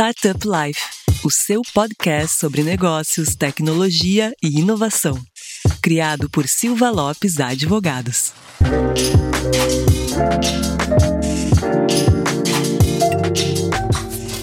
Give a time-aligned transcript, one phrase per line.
[0.00, 0.80] Startup Life,
[1.24, 5.18] o seu podcast sobre negócios, tecnologia e inovação.
[5.82, 8.32] Criado por Silva Lopes Advogados.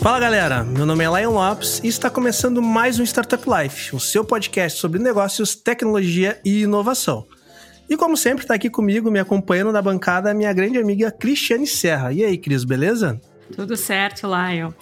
[0.02, 4.00] Fala galera, meu nome é Lion Lopes e está começando mais um Startup Life, o
[4.00, 7.26] seu podcast sobre negócios, tecnologia e inovação.
[7.90, 11.66] E como sempre, está aqui comigo, me acompanhando na bancada, a minha grande amiga Cristiane
[11.66, 12.12] Serra.
[12.12, 13.22] E aí, Cris, beleza?
[13.56, 14.74] Tudo certo, Lion.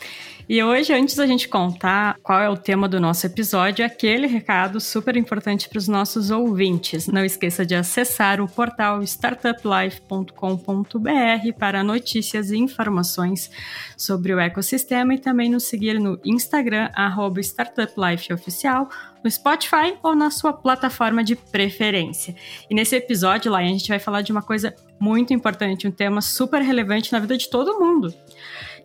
[0.47, 4.81] E hoje, antes da gente contar qual é o tema do nosso episódio, aquele recado
[4.81, 7.07] super importante para os nossos ouvintes.
[7.07, 13.49] Não esqueça de acessar o portal startuplife.com.br para notícias e informações
[13.95, 16.89] sobre o ecossistema e também nos seguir no Instagram,
[17.38, 18.89] StartupLifeOficial,
[19.23, 22.35] no Spotify ou na sua plataforma de preferência.
[22.69, 26.21] E nesse episódio, lá, a gente vai falar de uma coisa muito importante, um tema
[26.21, 28.13] super relevante na vida de todo mundo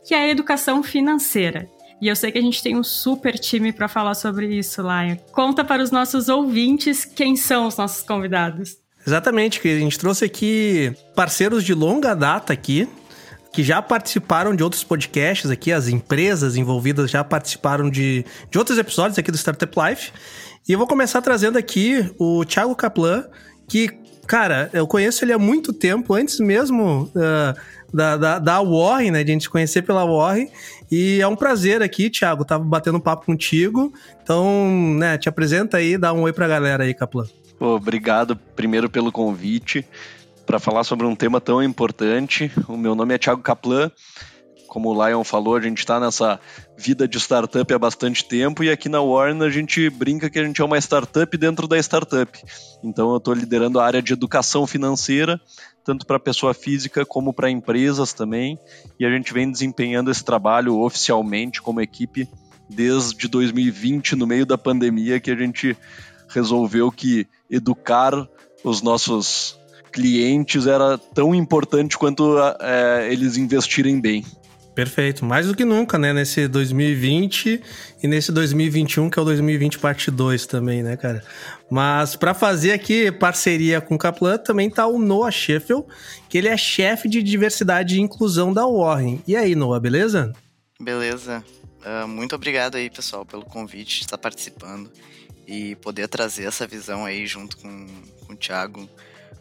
[0.07, 1.69] que é a educação financeira.
[2.01, 5.21] E eu sei que a gente tem um super time para falar sobre isso, Laia.
[5.33, 8.77] Conta para os nossos ouvintes quem são os nossos convidados.
[9.05, 12.89] Exatamente, que a gente trouxe aqui parceiros de longa data aqui,
[13.53, 18.79] que já participaram de outros podcasts aqui, as empresas envolvidas já participaram de, de outros
[18.79, 20.13] episódios aqui do Startup Life.
[20.69, 23.25] E eu vou começar trazendo aqui o Thiago Kaplan,
[23.69, 23.89] que,
[24.29, 27.59] cara, eu conheço ele há muito tempo, antes mesmo uh,
[27.93, 29.25] da, da, da Warren, né?
[29.25, 30.49] De a gente conhecer pela Warren.
[30.91, 33.93] E é um prazer aqui, Thiago, tava batendo papo contigo.
[34.23, 37.27] Então, né, te apresenta aí, dá um oi pra galera aí, Kaplan.
[37.59, 39.85] Obrigado primeiro pelo convite
[40.47, 42.53] para falar sobre um tema tão importante.
[42.69, 43.91] O meu nome é Thiago Kaplan.
[44.69, 46.39] Como o Lion falou, a gente está nessa
[46.77, 50.45] vida de startup há bastante tempo e aqui na Warner a gente brinca que a
[50.45, 52.39] gente é uma startup dentro da startup.
[52.85, 55.41] Então eu estou liderando a área de educação financeira
[55.89, 58.59] tanto para pessoa física como para empresas também.
[59.01, 62.29] E a gente vem desempenhando esse trabalho oficialmente como equipe
[62.69, 65.75] desde 2020, no meio da pandemia, que a gente
[66.29, 68.13] resolveu que educar
[68.63, 69.59] os nossos
[69.91, 74.27] clientes era tão importante quanto é, eles investirem bem.
[74.79, 76.13] Perfeito, mais do que nunca, né?
[76.13, 77.61] Nesse 2020
[78.01, 81.21] e nesse 2021, que é o 2020 parte 2 também, né, cara?
[81.69, 85.85] Mas para fazer aqui parceria com o Kaplan, também tá o Noah Sheffield,
[86.29, 89.21] que ele é chefe de diversidade e inclusão da Warren.
[89.27, 90.33] E aí, Noah, beleza?
[90.81, 91.45] Beleza.
[91.85, 94.89] Uh, muito obrigado aí, pessoal, pelo convite de estar participando
[95.45, 97.87] e poder trazer essa visão aí junto com,
[98.25, 98.89] com o Thiago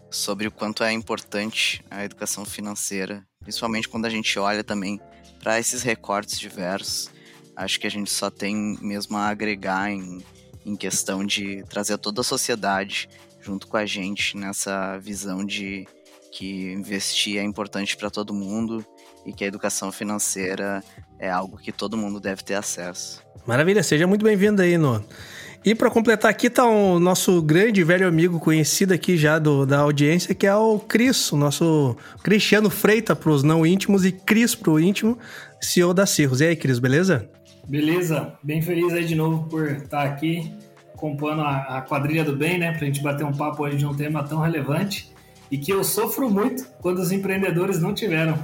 [0.10, 5.00] sobre o quanto é importante a educação financeira, principalmente quando a gente olha também
[5.40, 7.10] para esses recortes diversos,
[7.56, 10.24] acho que a gente só tem mesmo a agregar em,
[10.66, 13.10] em questão de trazer toda a sociedade
[13.42, 15.88] junto com a gente nessa visão de
[16.32, 18.86] que investir é importante para todo mundo
[19.26, 20.84] e que a educação financeira
[21.18, 23.22] é algo que todo mundo deve ter acesso.
[23.46, 25.04] Maravilha, seja muito bem-vindo aí, no
[25.68, 29.80] e para completar aqui tá o nosso grande velho amigo conhecido aqui já do, da
[29.80, 34.56] audiência, que é o Cris, o nosso Cristiano Freita para os não íntimos e Cris
[34.56, 35.18] para o íntimo,
[35.60, 36.40] CEO da Cirrus.
[36.40, 37.30] E aí, Cris, beleza?
[37.68, 40.54] Beleza, bem feliz aí de novo por estar aqui
[40.96, 43.86] compondo a, a quadrilha do bem, né, para a gente bater um papo hoje de
[43.86, 45.12] um tema tão relevante
[45.52, 48.40] e que eu sofro muito quando os empreendedores não tiveram.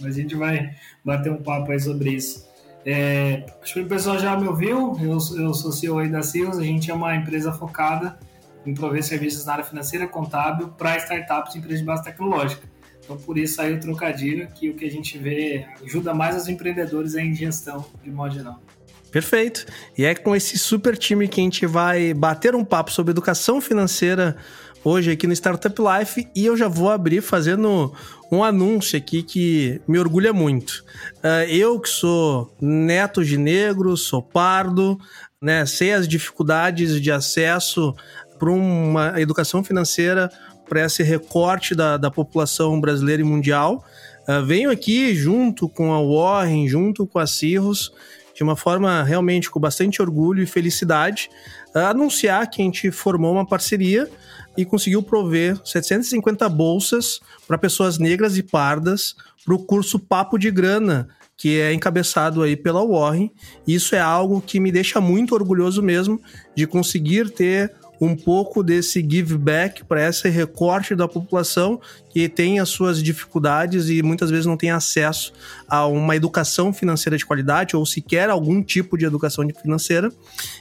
[0.00, 0.70] Mas a gente vai
[1.04, 2.45] bater um papo aí sobre isso.
[2.88, 6.56] É, acho que o pessoal já me ouviu, eu, eu sou CEO aí da Silos,
[6.56, 8.16] a gente é uma empresa focada
[8.64, 12.62] em prover serviços na área financeira, contábil, para startups e empresas de base tecnológica.
[13.02, 16.48] Então, por isso aí o trocadilho, que o que a gente vê ajuda mais os
[16.48, 18.62] empreendedores em gestão, de modo geral.
[19.10, 19.66] Perfeito.
[19.98, 23.60] E é com esse super time que a gente vai bater um papo sobre educação
[23.60, 24.36] financeira
[24.84, 27.92] hoje aqui no Startup Life e eu já vou abrir fazendo
[28.30, 30.84] um anúncio aqui que me orgulha muito.
[31.18, 34.98] Uh, eu que sou neto de negro, sou pardo,
[35.40, 37.94] né, sei as dificuldades de acesso
[38.38, 40.30] para uma educação financeira
[40.68, 43.84] para esse recorte da, da população brasileira e mundial.
[44.28, 47.92] Uh, venho aqui junto com a Warren, junto com a Cirrus,
[48.34, 51.30] de uma forma realmente com bastante orgulho e felicidade,
[51.76, 54.10] anunciar que a gente formou uma parceria
[54.56, 59.14] e conseguiu prover 750 bolsas para pessoas negras e pardas
[59.44, 63.30] para o curso Papo de Grana, que é encabeçado aí pela Warren.
[63.66, 66.20] Isso é algo que me deixa muito orgulhoso mesmo
[66.54, 72.60] de conseguir ter um pouco desse give back para esse recorte da população que tem
[72.60, 75.32] as suas dificuldades e muitas vezes não tem acesso
[75.68, 80.10] a uma educação financeira de qualidade ou sequer algum tipo de educação financeira.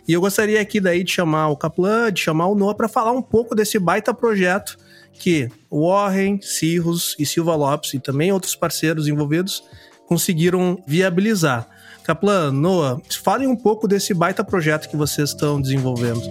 [0.07, 3.11] E eu gostaria aqui daí de chamar o Kaplan, de chamar o Noah para falar
[3.11, 4.77] um pouco desse baita projeto
[5.13, 9.63] que Warren, Cirrus e Silva Lopes e também outros parceiros envolvidos
[10.07, 11.67] conseguiram viabilizar.
[12.03, 16.21] Kaplan, Noah, falem um pouco desse baita projeto que vocês estão desenvolvendo.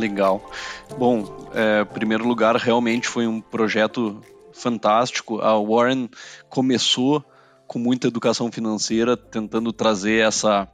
[0.00, 0.50] Legal.
[0.98, 4.22] Bom, é, primeiro lugar, realmente foi um projeto
[4.54, 5.42] fantástico.
[5.42, 6.08] A Warren
[6.48, 7.22] começou
[7.66, 10.66] com muita educação financeira, tentando trazer essa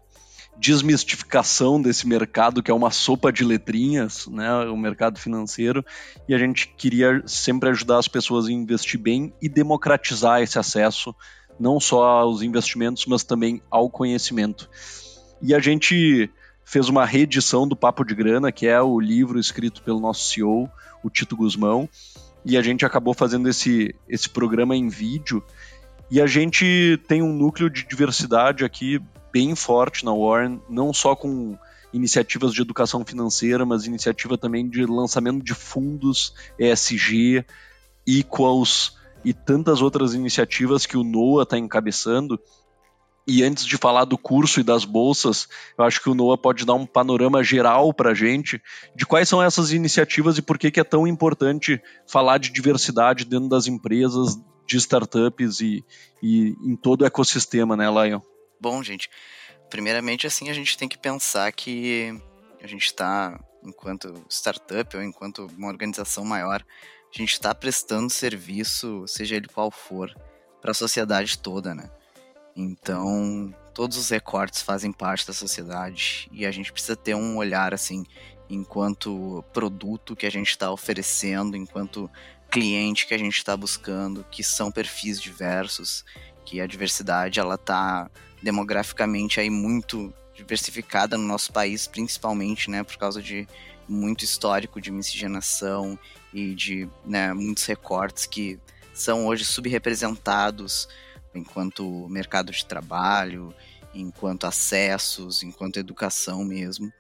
[0.57, 5.85] desmistificação desse mercado que é uma sopa de letrinhas, né, o mercado financeiro,
[6.29, 11.15] e a gente queria sempre ajudar as pessoas a investir bem e democratizar esse acesso
[11.59, 14.71] não só aos investimentos, mas também ao conhecimento.
[15.43, 16.31] E a gente
[16.67, 20.69] fez uma reedição do Papo de Grana, que é o livro escrito pelo nosso CEO,
[21.03, 21.89] o Tito Guzmão,
[22.45, 25.43] e a gente acabou fazendo esse, esse programa em vídeo.
[26.11, 29.01] E a gente tem um núcleo de diversidade aqui
[29.33, 31.57] bem forte na Warren, não só com
[31.93, 37.45] iniciativas de educação financeira, mas iniciativa também de lançamento de fundos ESG,
[38.05, 42.41] equals e tantas outras iniciativas que o NOAA está encabeçando
[43.27, 46.65] e antes de falar do curso e das bolsas, eu acho que o Noah pode
[46.65, 48.63] dar um panorama geral para a gente
[48.95, 53.25] de quais são essas iniciativas e por que, que é tão importante falar de diversidade
[53.25, 55.85] dentro das empresas, de startups e,
[56.23, 58.21] e em todo o ecossistema, né, Lion?
[58.61, 59.11] Bom, gente,
[59.69, 62.17] primeiramente, assim, a gente tem que pensar que
[62.63, 66.65] a gente está, enquanto startup ou enquanto uma organização maior,
[67.13, 70.15] a gente está prestando serviço, seja ele qual for,
[70.61, 71.91] para a sociedade toda, né?
[72.57, 77.75] Então, todos os recortes fazem parte da sociedade e a gente precisa ter um olhar
[77.75, 78.07] assim,
[78.49, 82.11] enquanto produto que a gente está oferecendo, enquanto
[82.51, 86.03] cliente que a gente está buscando, que são perfis diversos,
[86.47, 88.11] que a diversidade ela está
[88.43, 93.47] demograficamente aí muito diversificada no nosso país, principalmente, né, por causa de
[93.87, 95.99] muito histórico de miscigenação
[96.33, 98.59] e de né, muitos recortes que
[98.95, 100.89] são hoje subrepresentados
[101.37, 103.55] enquanto mercado de trabalho,
[103.95, 106.93] enquanto acessos, enquanto educação mesmo.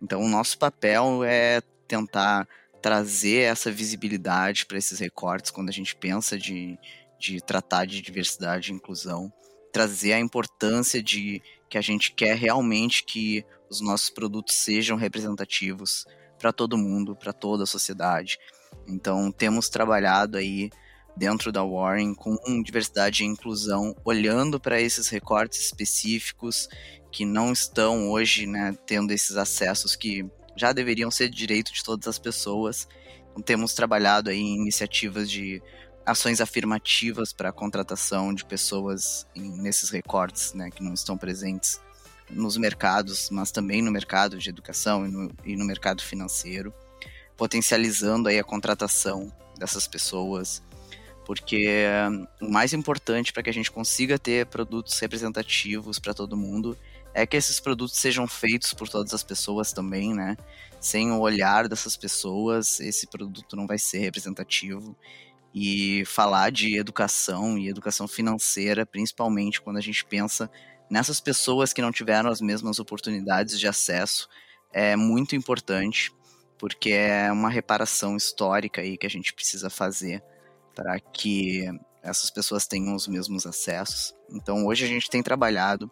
[0.00, 2.48] Então, o nosso papel é tentar
[2.82, 6.78] trazer essa visibilidade para esses recortes quando a gente pensa de,
[7.18, 9.32] de tratar de diversidade e inclusão,
[9.72, 16.04] trazer a importância de que a gente quer realmente que os nossos produtos sejam representativos
[16.38, 18.38] para todo mundo, para toda a sociedade.
[18.86, 20.70] Então, temos trabalhado aí
[21.16, 26.68] dentro da Warren com diversidade e inclusão, olhando para esses recortes específicos
[27.10, 30.26] que não estão hoje né, tendo esses acessos que
[30.56, 32.88] já deveriam ser direito de todas as pessoas.
[33.30, 35.62] Então, temos trabalhado aí em iniciativas de
[36.04, 41.80] ações afirmativas para a contratação de pessoas em, nesses recortes né, que não estão presentes
[42.28, 46.72] nos mercados, mas também no mercado de educação e no, e no mercado financeiro,
[47.36, 50.62] potencializando aí a contratação dessas pessoas,
[51.24, 51.86] porque
[52.40, 56.76] o mais importante para que a gente consiga ter produtos representativos para todo mundo
[57.14, 60.36] é que esses produtos sejam feitos por todas as pessoas também, né?
[60.80, 64.96] Sem o olhar dessas pessoas, esse produto não vai ser representativo.
[65.54, 70.50] E falar de educação e educação financeira, principalmente quando a gente pensa
[70.90, 74.28] nessas pessoas que não tiveram as mesmas oportunidades de acesso,
[74.72, 76.12] é muito importante,
[76.58, 80.22] porque é uma reparação histórica aí que a gente precisa fazer
[80.74, 81.68] para que
[82.02, 84.14] essas pessoas tenham os mesmos acessos.
[84.30, 85.90] Então, hoje a gente tem trabalhado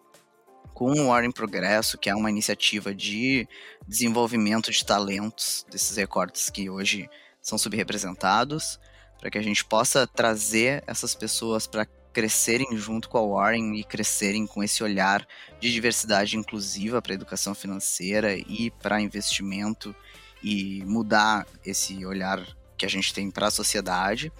[0.73, 3.47] com o War em Progresso, que é uma iniciativa de
[3.87, 7.09] desenvolvimento de talentos desses recortes que hoje
[7.41, 8.79] são subrepresentados,
[9.19, 13.83] para que a gente possa trazer essas pessoas para crescerem junto com a Warren e
[13.83, 15.27] crescerem com esse olhar
[15.59, 19.95] de diversidade inclusiva para educação financeira e para investimento
[20.43, 22.45] e mudar esse olhar
[22.77, 24.31] que a gente tem para a sociedade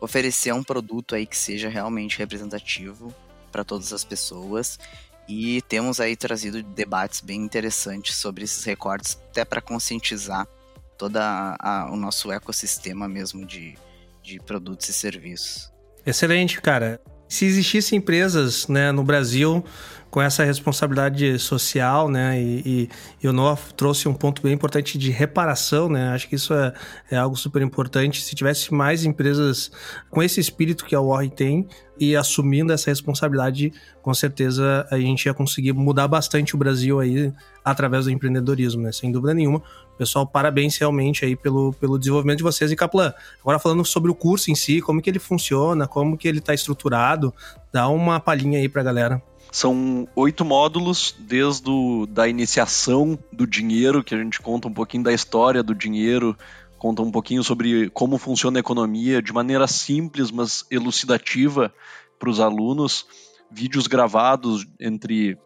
[0.00, 3.14] oferecer um produto aí que seja realmente representativo
[3.50, 4.78] para todas as pessoas.
[5.28, 10.46] E temos aí trazido debates bem interessantes sobre esses recortes, até para conscientizar
[10.96, 11.18] todo
[11.92, 13.76] o nosso ecossistema mesmo de,
[14.22, 15.70] de produtos e serviços.
[16.04, 17.00] Excelente, cara.
[17.28, 19.62] Se existissem empresas né, no Brasil
[20.10, 22.40] com essa responsabilidade social, né?
[22.40, 22.88] E, e,
[23.22, 26.10] e o Noah trouxe um ponto bem importante de reparação, né?
[26.10, 26.72] Acho que isso é,
[27.10, 28.22] é algo super importante.
[28.22, 29.70] Se tivesse mais empresas
[30.10, 31.68] com esse espírito que a Warren tem
[32.00, 33.72] e assumindo essa responsabilidade,
[34.02, 37.32] com certeza a gente ia conseguir mudar bastante o Brasil aí
[37.64, 38.92] através do empreendedorismo, né?
[38.92, 39.62] Sem dúvida nenhuma.
[39.98, 42.70] Pessoal, parabéns realmente aí pelo, pelo desenvolvimento de vocês.
[42.70, 46.28] E Kaplan, agora falando sobre o curso em si, como que ele funciona, como que
[46.28, 47.34] ele está estruturado,
[47.72, 49.20] dá uma palhinha aí pra galera.
[49.50, 55.02] São oito módulos, desde o, da iniciação do dinheiro, que a gente conta um pouquinho
[55.02, 56.36] da história do dinheiro,
[56.78, 61.72] conta um pouquinho sobre como funciona a economia de maneira simples, mas elucidativa
[62.20, 63.04] para os alunos.
[63.50, 65.38] Vídeos gravados entre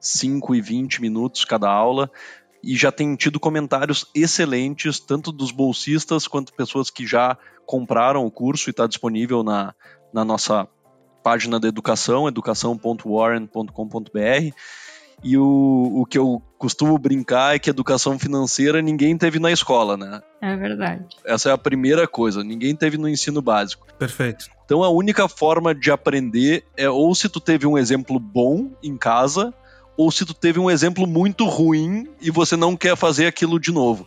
[0.00, 2.10] 5 e 20 minutos cada aula.
[2.62, 8.30] E já tem tido comentários excelentes, tanto dos bolsistas quanto pessoas que já compraram o
[8.30, 9.74] curso e está disponível na,
[10.12, 10.68] na nossa
[11.22, 14.54] página da educação, educação.warren.com.br.
[15.22, 19.96] E o, o que eu costumo brincar é que educação financeira ninguém teve na escola,
[19.96, 20.22] né?
[20.40, 21.04] É verdade.
[21.24, 23.86] Essa é a primeira coisa, ninguém teve no ensino básico.
[23.98, 24.46] Perfeito.
[24.64, 28.96] Então a única forma de aprender é ou se tu teve um exemplo bom em
[28.96, 29.52] casa,
[30.00, 33.70] ou se tu teve um exemplo muito ruim e você não quer fazer aquilo de
[33.70, 34.06] novo.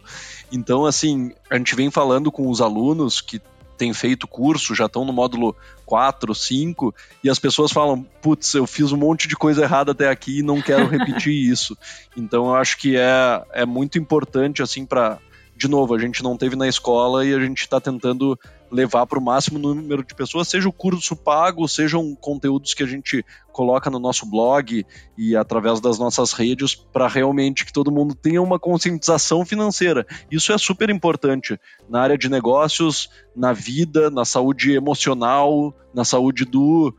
[0.51, 3.39] Então, assim, a gente vem falando com os alunos que
[3.77, 8.65] têm feito curso, já estão no módulo 4, 5, e as pessoas falam: putz, eu
[8.65, 11.77] fiz um monte de coisa errada até aqui e não quero repetir isso.
[12.17, 15.19] Então eu acho que é, é muito importante, assim, para.
[15.55, 18.37] De novo, a gente não teve na escola e a gente está tentando
[18.73, 22.87] levar para o máximo número de pessoas, seja o curso pago, sejam conteúdos que a
[22.87, 24.83] gente coloca no nosso blog
[25.15, 30.07] e através das nossas redes para realmente que todo mundo tenha uma conscientização financeira.
[30.31, 36.43] Isso é super importante na área de negócios, na vida, na saúde emocional, na saúde
[36.43, 36.91] do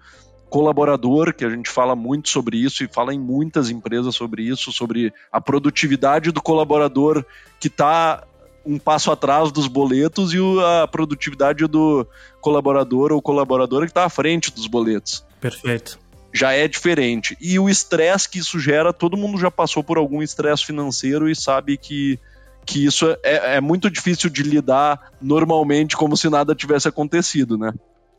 [0.48, 4.70] colaborador, que a gente fala muito sobre isso e fala em muitas empresas sobre isso,
[4.70, 7.24] sobre a produtividade do colaborador
[7.58, 8.24] que está
[8.64, 10.38] um passo atrás dos boletos e
[10.82, 12.06] a produtividade do
[12.40, 15.24] colaborador ou colaboradora que está à frente dos boletos.
[15.40, 15.98] Perfeito.
[16.32, 17.36] Já é diferente.
[17.40, 21.36] E o estresse que isso gera, todo mundo já passou por algum estresse financeiro e
[21.36, 22.18] sabe que,
[22.66, 27.72] que isso é, é muito difícil de lidar normalmente como se nada tivesse acontecido, né?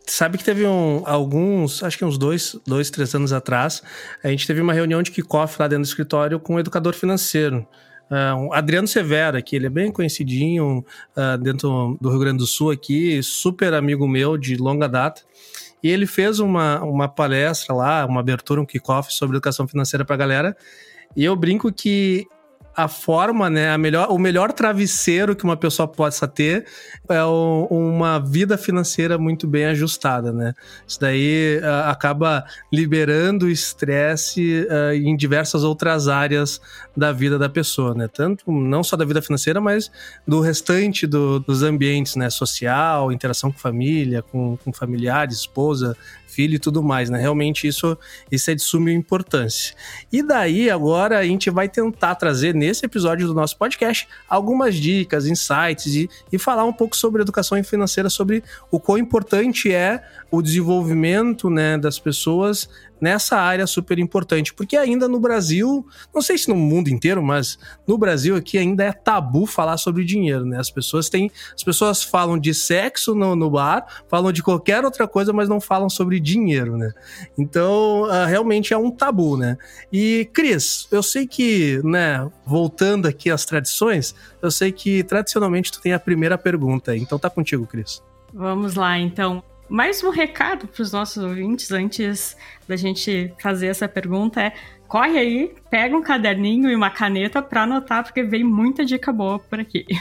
[0.07, 3.81] Sabe que teve um, alguns, acho que uns dois, dois, três anos atrás,
[4.23, 7.67] a gente teve uma reunião de kickoff lá dentro do escritório com um educador financeiro.
[8.09, 10.85] Uh, Adriano Severa, que ele é bem conhecidinho
[11.17, 15.23] uh, dentro do Rio Grande do Sul aqui, super amigo meu de longa data.
[15.81, 20.15] E ele fez uma, uma palestra lá, uma abertura, um kickoff sobre educação financeira para
[20.15, 20.57] a galera.
[21.15, 22.27] E eu brinco que
[22.75, 26.65] a forma, né, a melhor, o melhor travesseiro que uma pessoa possa ter
[27.07, 30.53] é o, uma vida financeira muito bem ajustada, né?
[30.85, 36.59] Isso daí uh, acaba liberando o estresse uh, em diversas outras áreas
[36.95, 38.07] da vida da pessoa, né?
[38.07, 39.89] Tanto não só da vida financeira, mas
[40.27, 42.29] do restante do, dos ambientes, né?
[42.29, 45.95] Social, interação com família, com, com familiares, esposa,
[46.35, 47.19] filho e tudo mais, né?
[47.19, 47.97] Realmente isso,
[48.29, 49.73] isso é de suma importância.
[50.11, 55.27] E daí agora a gente vai tentar trazer nesse episódio do nosso podcast algumas dicas,
[55.27, 60.41] insights e, e falar um pouco sobre educação financeira, sobre o quão importante é o
[60.41, 62.67] desenvolvimento né, das pessoas
[62.99, 67.57] nessa área super importante, porque ainda no Brasil, não sei se no mundo inteiro, mas
[67.87, 70.59] no Brasil aqui ainda é tabu falar sobre dinheiro, né?
[70.59, 75.07] As pessoas têm, as pessoas falam de sexo no, no bar, falam de qualquer outra
[75.07, 76.91] coisa, mas não falam sobre dinheiro, né?
[77.37, 79.57] Então, uh, realmente é um tabu, né?
[79.91, 85.81] E Cris, eu sei que, né, voltando aqui às tradições, eu sei que tradicionalmente tu
[85.81, 88.01] tem a primeira pergunta, então tá contigo, Cris.
[88.33, 89.43] Vamos lá, então.
[89.67, 94.53] Mais um recado para os nossos ouvintes antes da gente fazer essa pergunta é
[94.87, 99.39] corre aí, pega um caderninho e uma caneta para anotar, porque vem muita dica boa
[99.39, 99.85] por aqui.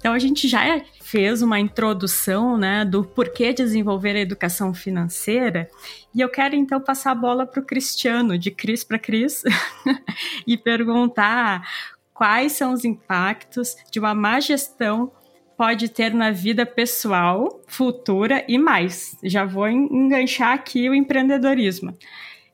[0.00, 5.68] Então a gente já fez uma introdução né, do porquê desenvolver a educação financeira
[6.14, 9.42] e eu quero então passar a bola para o Cristiano, de Cris para Cris,
[10.46, 11.68] e perguntar
[12.14, 15.12] quais são os impactos de uma má gestão
[15.60, 19.14] pode ter na vida pessoal, futura e mais.
[19.22, 21.94] Já vou enganchar aqui o empreendedorismo.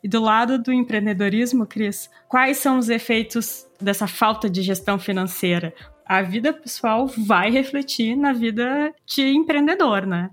[0.02, 5.72] E do lado do empreendedorismo, Cris, quais são os efeitos dessa falta de gestão financeira?
[6.04, 10.28] A vida pessoal vai refletir na vida de empreendedor, né?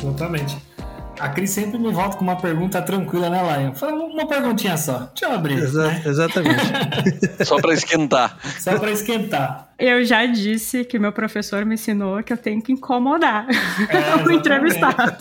[0.00, 0.75] Exatamente.
[1.18, 3.74] A Cris sempre me volta com uma pergunta tranquila, né, Lion?
[3.74, 5.10] Fala uma perguntinha só.
[5.14, 5.58] Deixa eu abrir.
[5.58, 6.02] Exa né?
[6.04, 6.64] Exatamente.
[7.44, 8.38] só para esquentar.
[8.58, 9.68] Só para esquentar.
[9.78, 13.46] Eu já disse que meu professor me ensinou que eu tenho que incomodar
[13.88, 15.16] é, o entrevistado.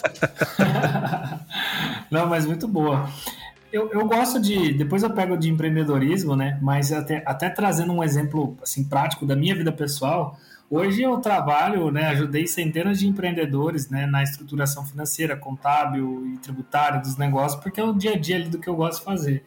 [2.11, 3.09] Não, mas muito boa.
[3.71, 4.73] Eu, eu gosto de.
[4.73, 6.57] Depois eu pego de empreendedorismo, né?
[6.61, 10.37] Mas até, até trazendo um exemplo assim, prático da minha vida pessoal.
[10.69, 16.99] Hoje eu trabalho, né, ajudei centenas de empreendedores né, na estruturação financeira, contábil e tributária
[16.99, 19.45] dos negócios, porque é o dia a dia ali do que eu gosto de fazer.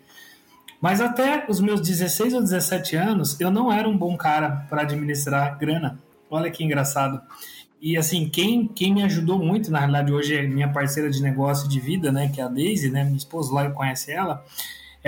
[0.80, 4.82] Mas até os meus 16 ou 17 anos, eu não era um bom cara para
[4.82, 5.98] administrar grana.
[6.30, 7.20] Olha que engraçado.
[7.82, 11.68] E assim, quem, quem me ajudou muito, na realidade, hoje é minha parceira de negócio
[11.68, 14.44] de vida, né, que é a Daisy, né, minha esposa lá, eu conhece ela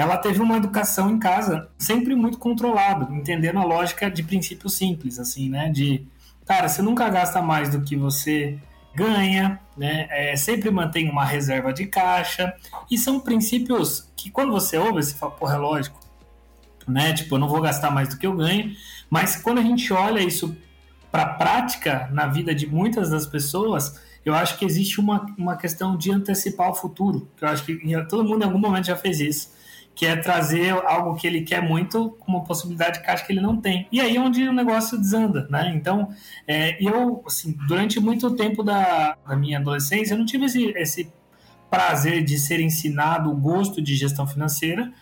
[0.01, 5.19] ela teve uma educação em casa sempre muito controlada, entendendo a lógica de princípios simples,
[5.19, 5.69] assim, né?
[5.69, 6.07] De,
[6.47, 8.59] cara, você nunca gasta mais do que você
[8.95, 10.09] ganha, né?
[10.11, 12.55] É, sempre mantém uma reserva de caixa.
[12.91, 16.01] E são princípios que quando você ouve, você fala, porra, é lógico,
[16.89, 17.13] né?
[17.13, 18.75] Tipo, eu não vou gastar mais do que eu ganho.
[19.11, 20.57] Mas quando a gente olha isso
[21.13, 25.57] para a prática na vida de muitas das pessoas, eu acho que existe uma, uma
[25.57, 27.29] questão de antecipar o futuro.
[27.37, 27.79] Que eu acho que
[28.09, 29.60] todo mundo em algum momento já fez isso
[29.95, 33.41] que é trazer algo que ele quer muito com uma possibilidade de caixa que ele
[33.41, 33.87] não tem.
[33.93, 35.73] E aí é onde o negócio desanda, né?
[35.75, 36.09] Então,
[36.49, 41.13] é, eu, assim, durante muito tempo da, da minha adolescência, eu não tive esse, esse
[41.71, 44.93] prazer de ser ensinado o gosto de gestão financeira,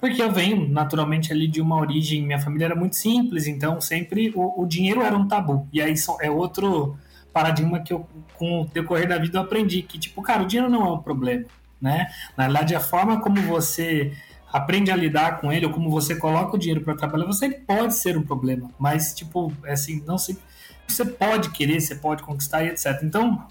[0.00, 4.32] porque eu venho naturalmente ali de uma origem, minha família era muito simples, então sempre
[4.34, 5.68] o, o dinheiro era um tabu.
[5.72, 6.96] E aí é outro
[7.32, 10.70] paradigma que eu, com o decorrer da vida, eu aprendi que, tipo, cara, o dinheiro
[10.70, 11.44] não é um problema,
[11.80, 12.08] né?
[12.36, 14.12] Na verdade, a forma como você
[14.58, 17.94] aprende a lidar com ele, ou como você coloca o dinheiro para trabalhar, você pode
[17.94, 20.38] ser um problema, mas, tipo, assim, não se.
[20.86, 23.02] Você pode querer, você pode conquistar e etc.
[23.02, 23.46] Então,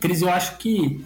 [0.00, 1.04] Cris, eu acho que,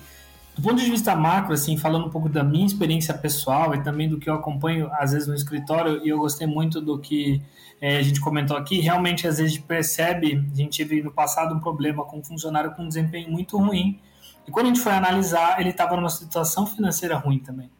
[0.54, 4.08] do ponto de vista macro, assim, falando um pouco da minha experiência pessoal e também
[4.08, 7.40] do que eu acompanho, às vezes, no escritório, e eu gostei muito do que
[7.80, 11.11] é, a gente comentou aqui, realmente, às vezes, a gente percebe, a gente teve no
[11.11, 13.99] passado um problema com um funcionário com um desempenho muito ruim,
[14.46, 17.70] e quando a gente foi analisar, ele estava numa situação financeira ruim também.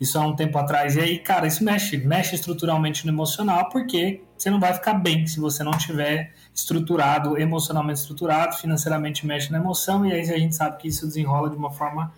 [0.00, 0.96] Isso há um tempo atrás.
[0.96, 5.26] E aí, cara, isso mexe, mexe estruturalmente no emocional, porque você não vai ficar bem
[5.26, 10.56] se você não tiver estruturado, emocionalmente estruturado, financeiramente mexe na emoção, e aí a gente
[10.56, 12.14] sabe que isso desenrola de uma forma,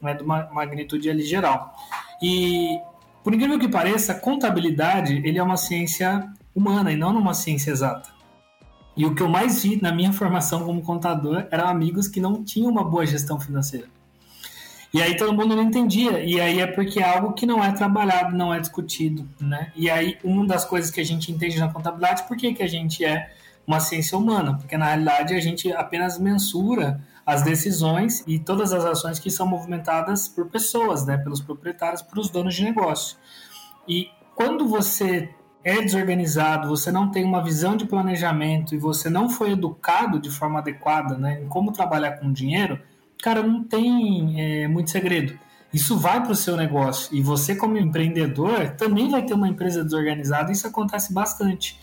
[0.00, 1.74] né, de uma magnitude ali geral.
[2.22, 2.78] E,
[3.24, 8.14] por incrível que pareça, contabilidade, ele é uma ciência humana e não uma ciência exata.
[8.96, 12.44] E o que eu mais vi na minha formação como contador eram amigos que não
[12.44, 13.88] tinham uma boa gestão financeira.
[14.94, 16.22] E aí todo mundo não entendia.
[16.22, 19.72] E aí é porque é algo que não é trabalhado, não é discutido, né?
[19.74, 22.68] E aí uma das coisas que a gente entende na contabilidade, por que, que a
[22.68, 23.34] gente é
[23.66, 24.56] uma ciência humana?
[24.56, 29.48] Porque na realidade a gente apenas mensura as decisões e todas as ações que são
[29.48, 31.16] movimentadas por pessoas, né?
[31.16, 33.16] Pelos proprietários, por os donos de negócio.
[33.88, 35.28] E quando você
[35.64, 40.30] é desorganizado, você não tem uma visão de planejamento e você não foi educado de
[40.30, 42.78] forma adequada né, em como trabalhar com dinheiro,
[43.22, 45.38] cara, não tem é, muito segredo.
[45.72, 47.14] Isso vai para o seu negócio.
[47.16, 50.52] E você, como empreendedor, também vai ter uma empresa desorganizada.
[50.52, 51.78] Isso acontece bastante.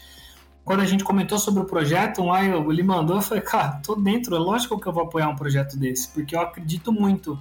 [0.63, 3.95] Quando a gente comentou sobre o projeto, um aí ele mandou, eu falei, cara, tô
[3.95, 7.37] dentro, é lógico que eu vou apoiar um projeto desse, porque eu acredito muito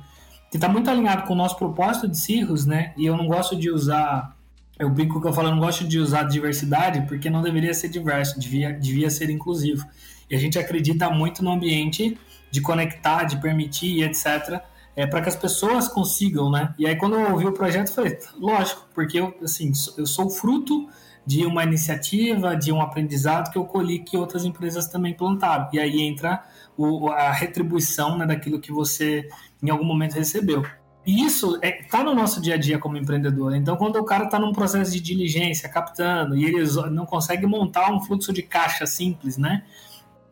[0.50, 2.92] que está muito alinhado com o nosso propósito de Cirrus, né?
[2.96, 4.36] E eu não gosto de usar,
[4.78, 7.88] eu brinco que eu falo, eu não gosto de usar diversidade, porque não deveria ser
[7.88, 9.86] diverso, devia, devia ser inclusivo.
[10.28, 12.18] E a gente acredita muito no ambiente
[12.50, 14.60] de conectar, de permitir, etc.
[14.96, 16.74] É, para que as pessoas consigam, né?
[16.78, 20.28] E aí quando eu ouvi o projeto, eu falei, lógico, porque eu, assim, eu sou
[20.28, 20.88] fruto
[21.24, 25.68] de uma iniciativa, de um aprendizado que eu colhi que outras empresas também plantaram.
[25.72, 26.42] E aí entra
[26.76, 29.28] o, a retribuição né, daquilo que você
[29.62, 30.64] em algum momento recebeu.
[31.06, 33.54] E isso está é, tá no nosso dia a dia como empreendedor.
[33.54, 37.90] Então, quando o cara está num processo de diligência, captando, e ele não consegue montar
[37.92, 39.62] um fluxo de caixa simples, né?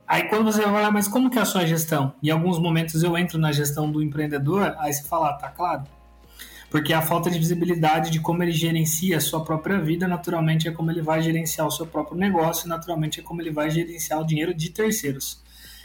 [0.09, 2.14] Aí quando você vai falar, mas como que é a sua gestão?
[2.23, 5.85] Em alguns momentos eu entro na gestão do empreendedor, aí você fala, ah, tá claro.
[6.71, 10.71] Porque a falta de visibilidade de como ele gerencia a sua própria vida, naturalmente é
[10.73, 14.25] como ele vai gerenciar o seu próprio negócio, naturalmente é como ele vai gerenciar o
[14.25, 15.42] dinheiro de terceiros.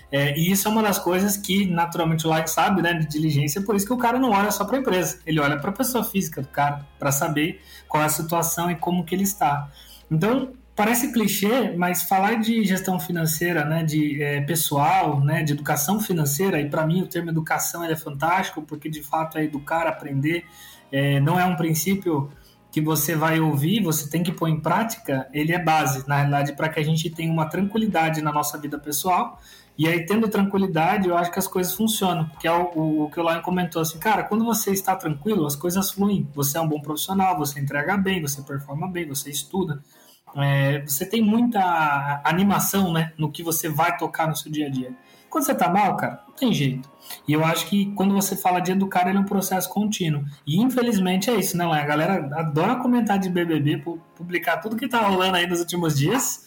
[0.09, 3.61] É, e isso é uma das coisas que, naturalmente, o Like sabe, né, de diligência,
[3.61, 5.73] por isso que o cara não olha só para a empresa, ele olha para a
[5.73, 9.69] pessoa física do cara, para saber qual é a situação e como que ele está.
[10.11, 15.99] Então, parece clichê, mas falar de gestão financeira, né, de é, pessoal, né, de educação
[15.99, 20.45] financeira, e para mim o termo educação é fantástico, porque de fato é educar, aprender,
[20.91, 22.31] é, não é um princípio
[22.71, 26.53] que você vai ouvir, você tem que pôr em prática, ele é base, na realidade,
[26.53, 29.39] para que a gente tenha uma tranquilidade na nossa vida pessoal.
[29.77, 32.29] E aí, tendo tranquilidade, eu acho que as coisas funcionam.
[32.39, 35.45] Que é o, o, o que o Lion comentou assim, cara, quando você está tranquilo,
[35.45, 36.27] as coisas fluem.
[36.33, 39.79] Você é um bom profissional, você entrega bem, você performa bem, você estuda
[40.35, 44.69] é, você tem muita animação né, no que você vai tocar no seu dia a
[44.69, 44.93] dia.
[45.29, 46.89] Quando você tá mal, cara, não tem jeito.
[47.27, 50.23] E eu acho que quando você fala de educar, ele é um processo contínuo.
[50.45, 53.83] E infelizmente é isso, né, A galera adora comentar de BBB,
[54.15, 56.43] publicar tudo que tá rolando aí nos últimos dias.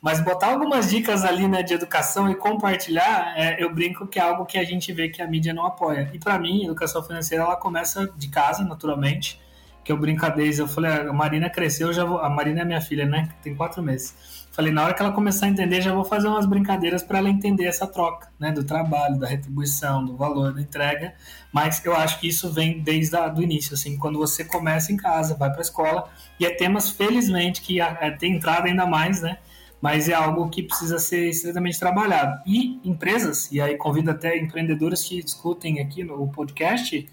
[0.00, 4.22] Mas botar algumas dicas ali né, de educação e compartilhar, é, eu brinco que é
[4.22, 6.10] algo que a gente vê que a mídia não apoia.
[6.12, 9.40] E para mim, educação financeira ela começa de casa, naturalmente
[9.86, 13.06] que eu brincadeiros, eu falei, a Marina cresceu, já vou, a Marina é minha filha,
[13.06, 14.16] né, tem quatro meses.
[14.50, 17.28] Falei, na hora que ela começar a entender, já vou fazer umas brincadeiras para ela
[17.28, 18.50] entender essa troca, né?
[18.50, 21.14] Do trabalho, da retribuição, do valor da entrega.
[21.52, 25.34] Mas eu acho que isso vem desde o início, assim, quando você começa em casa,
[25.34, 26.08] vai para a escola,
[26.40, 29.36] e é temas, felizmente, que é, tem entrado ainda mais, né?
[29.78, 32.40] Mas é algo que precisa ser extremamente trabalhado.
[32.46, 37.06] E empresas, e aí convido até empreendedores que discutem aqui no podcast,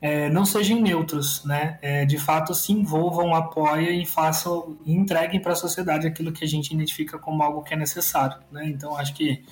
[0.00, 1.78] é, não sejam neutros, né?
[1.82, 6.48] É, de fato, se envolvam, apoiem e façam, entreguem para a sociedade aquilo que a
[6.48, 8.64] gente identifica como algo que é necessário, né?
[8.66, 9.42] Então, acho que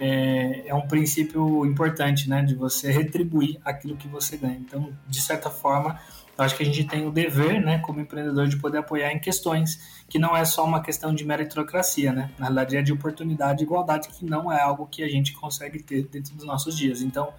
[0.00, 2.42] é, é, um princípio importante, né?
[2.42, 4.56] De você retribuir aquilo que você ganha.
[4.56, 6.00] Então, de certa forma,
[6.38, 10.00] acho que a gente tem o dever, né, como empreendedor, de poder apoiar em questões
[10.08, 12.30] que não é só uma questão de meritocracia, né?
[12.38, 15.82] Na realidade, é de oportunidade e igualdade, que não é algo que a gente consegue
[15.82, 17.02] ter dentro dos nossos dias.
[17.02, 17.34] Então,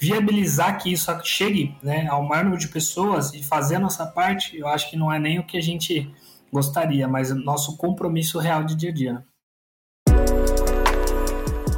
[0.00, 4.56] viabilizar que isso chegue né, ao maior número de pessoas e fazer a nossa parte,
[4.58, 6.10] eu acho que não é nem o que a gente
[6.50, 9.24] gostaria, mas o nosso compromisso real de dia a dia.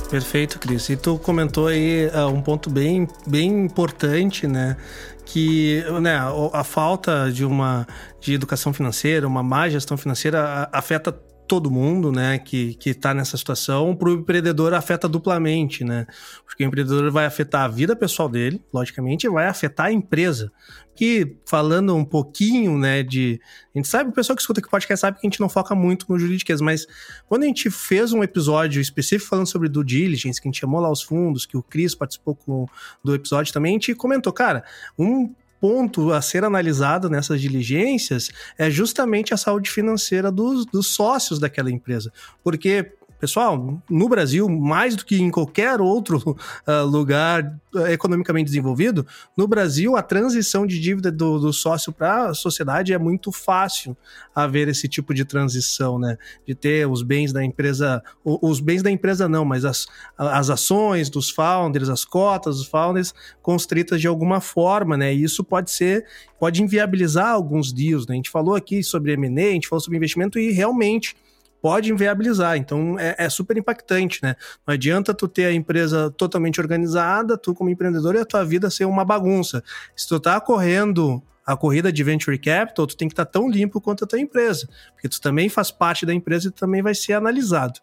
[0.08, 0.88] Perfeito, Cris.
[0.90, 4.76] E tu comentou aí uh, um ponto bem, bem importante, né?
[5.24, 7.86] Que né, a, a, falta de uma
[8.20, 11.18] de educação financeira, uma má gestão financeira afeta
[11.52, 16.06] todo mundo, né, que, que tá nessa situação, para o empreendedor afeta duplamente, né?
[16.46, 20.50] Porque o empreendedor vai afetar a vida pessoal dele, logicamente, e vai afetar a empresa.
[20.94, 23.38] Que, falando um pouquinho, né, de...
[23.74, 25.74] A gente sabe, o pessoal que escuta aqui podcast sabe que a gente não foca
[25.74, 26.86] muito no juridiquês, mas
[27.28, 30.80] quando a gente fez um episódio específico falando sobre due diligence, que a gente chamou
[30.80, 32.66] lá os fundos, que o Cris participou com,
[33.04, 34.64] do episódio também, a gente comentou, cara,
[34.98, 41.38] um ponto a ser analisado nessas diligências é justamente a saúde financeira dos, dos sócios
[41.38, 42.12] daquela empresa.
[42.42, 49.06] Porque Pessoal, no Brasil, mais do que em qualquer outro uh, lugar uh, economicamente desenvolvido,
[49.36, 53.96] no Brasil a transição de dívida do, do sócio para a sociedade é muito fácil
[54.34, 56.18] haver esse tipo de transição, né?
[56.44, 59.86] De ter os bens da empresa, os bens da empresa não, mas as,
[60.18, 65.14] as ações dos founders, as cotas dos founders constritas de alguma forma, né?
[65.14, 66.04] E isso pode ser,
[66.40, 68.14] pode inviabilizar alguns deals, né?
[68.14, 71.14] A gente falou aqui sobre M&A, a gente falou sobre investimento e realmente
[71.62, 72.56] pode inviabilizar.
[72.56, 74.34] Então é, é, super impactante, né?
[74.66, 78.68] Não adianta tu ter a empresa totalmente organizada, tu como empreendedor e a tua vida
[78.68, 79.62] ser uma bagunça.
[79.96, 83.48] Se tu tá correndo a corrida de venture capital, tu tem que estar tá tão
[83.48, 86.94] limpo quanto a tua empresa, porque tu também faz parte da empresa e também vai
[86.94, 87.80] ser analisado.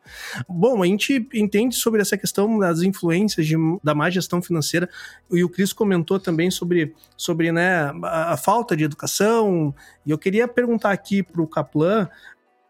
[0.47, 4.89] Bom, a gente entende sobre essa questão das influências de, da má gestão financeira,
[5.29, 10.17] e o Cris comentou também sobre, sobre né, a, a falta de educação, e eu
[10.17, 12.07] queria perguntar aqui para o Kaplan,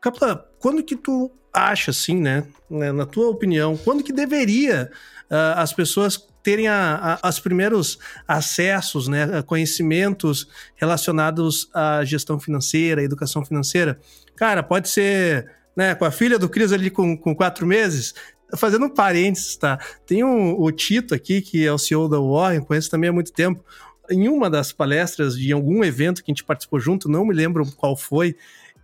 [0.01, 4.91] Kaplan, quando que tu acha, assim, né, né, na tua opinião, quando que deveria
[5.29, 13.01] uh, as pessoas terem a, a, os primeiros acessos, né, conhecimentos relacionados à gestão financeira,
[13.01, 13.99] à educação financeira?
[14.35, 18.13] Cara, pode ser né, com a filha do Cris ali com, com quatro meses,
[18.57, 19.79] fazendo um parênteses, tá?
[20.05, 23.31] Tem um, o Tito aqui, que é o CEO da Warren, conheço também há muito
[23.31, 23.63] tempo.
[24.09, 27.65] Em uma das palestras de algum evento que a gente participou junto, não me lembro
[27.77, 28.35] qual foi,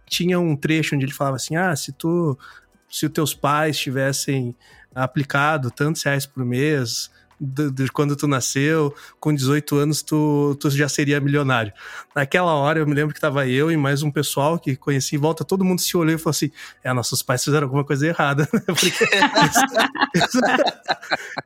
[0.06, 2.38] tinha um trecho onde ele falava assim: ah, se tu.
[2.88, 4.56] Se os teus pais tivessem
[4.94, 10.70] aplicado tantos reais por mês, de, de, quando tu nasceu, com 18 anos tu, tu
[10.70, 11.74] já seria milionário.
[12.16, 15.20] Naquela hora eu me lembro que tava eu e mais um pessoal que conheci em
[15.20, 16.52] volta, todo mundo se olhou e falou assim:
[16.84, 18.48] é, nossos pais fizeram alguma coisa errada.
[18.66, 19.66] Porque isso,
[20.16, 20.40] isso,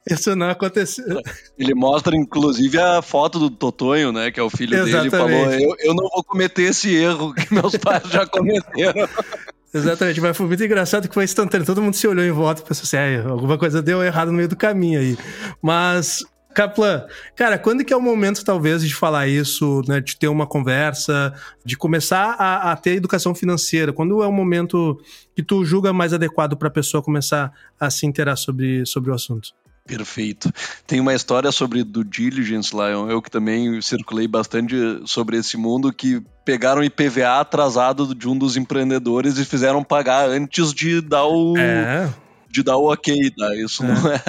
[0.09, 1.21] isso, não aconteceu.
[1.57, 4.31] Ele mostra, inclusive, a foto do Totonho, né?
[4.31, 5.11] Que é o filho Exatamente.
[5.11, 9.07] dele, e falou: eu, eu não vou cometer esse erro que meus pais já cometeram.
[9.73, 11.65] Exatamente, mas foi muito engraçado que foi instantâneo.
[11.65, 14.37] Todo mundo se olhou em volta e pensou assim: ah, alguma coisa deu errado no
[14.37, 15.17] meio do caminho aí.
[15.61, 17.05] Mas, Kaplan,
[17.35, 20.01] cara, quando que é o momento, talvez, de falar isso, né?
[20.01, 23.93] De ter uma conversa, de começar a, a ter educação financeira?
[23.93, 24.99] Quando é o momento
[25.35, 29.13] que tu julga mais adequado para a pessoa começar a se interar sobre, sobre o
[29.13, 29.53] assunto?
[29.89, 30.53] Perfeito.
[30.85, 34.75] Tem uma história sobre do diligence lá, eu que também circulei bastante
[35.05, 40.73] sobre esse mundo que pegaram IPVA atrasado de um dos empreendedores e fizeram pagar antes
[40.73, 42.09] de dar o é
[42.49, 43.55] de dar o ok, tá?
[43.55, 43.87] Isso é.
[43.87, 44.21] Não, é,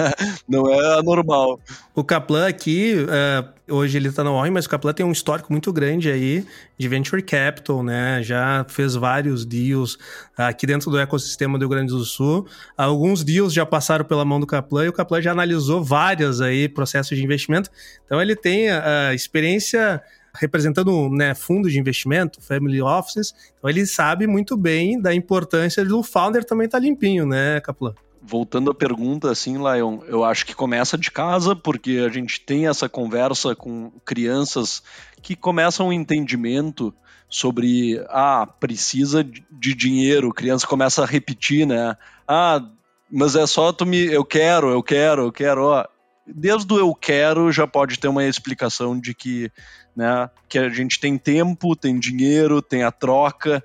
[0.47, 1.59] não é anormal.
[1.95, 5.51] O Kaplan aqui, uh, hoje ele tá no ORM, mas o Kaplan tem um histórico
[5.51, 6.45] muito grande aí
[6.77, 8.21] de venture capital, né?
[8.21, 9.97] Já fez vários deals
[10.37, 12.47] aqui dentro do ecossistema do Rio Grande do Sul.
[12.77, 16.69] Alguns deals já passaram pela mão do Kaplan e o Kaplan já analisou vários aí
[16.69, 17.71] processos de investimento.
[18.05, 20.01] Então ele tem a experiência
[20.35, 26.01] representando né, fundos de investimento, family offices, então ele sabe muito bem da importância do
[26.01, 27.93] founder também estar tá limpinho, né, Kaplan?
[28.21, 32.67] Voltando à pergunta, assim, Lion, eu acho que começa de casa, porque a gente tem
[32.67, 34.83] essa conversa com crianças
[35.21, 36.93] que começam um entendimento
[37.27, 41.97] sobre, ah, precisa de dinheiro, criança começa a repetir, né?
[42.27, 42.61] Ah,
[43.09, 45.85] mas é só tu me, eu quero, eu quero, eu quero, ó.
[46.27, 49.51] Desde o eu quero já pode ter uma explicação de que,
[49.95, 53.63] né, que a gente tem tempo, tem dinheiro, tem a troca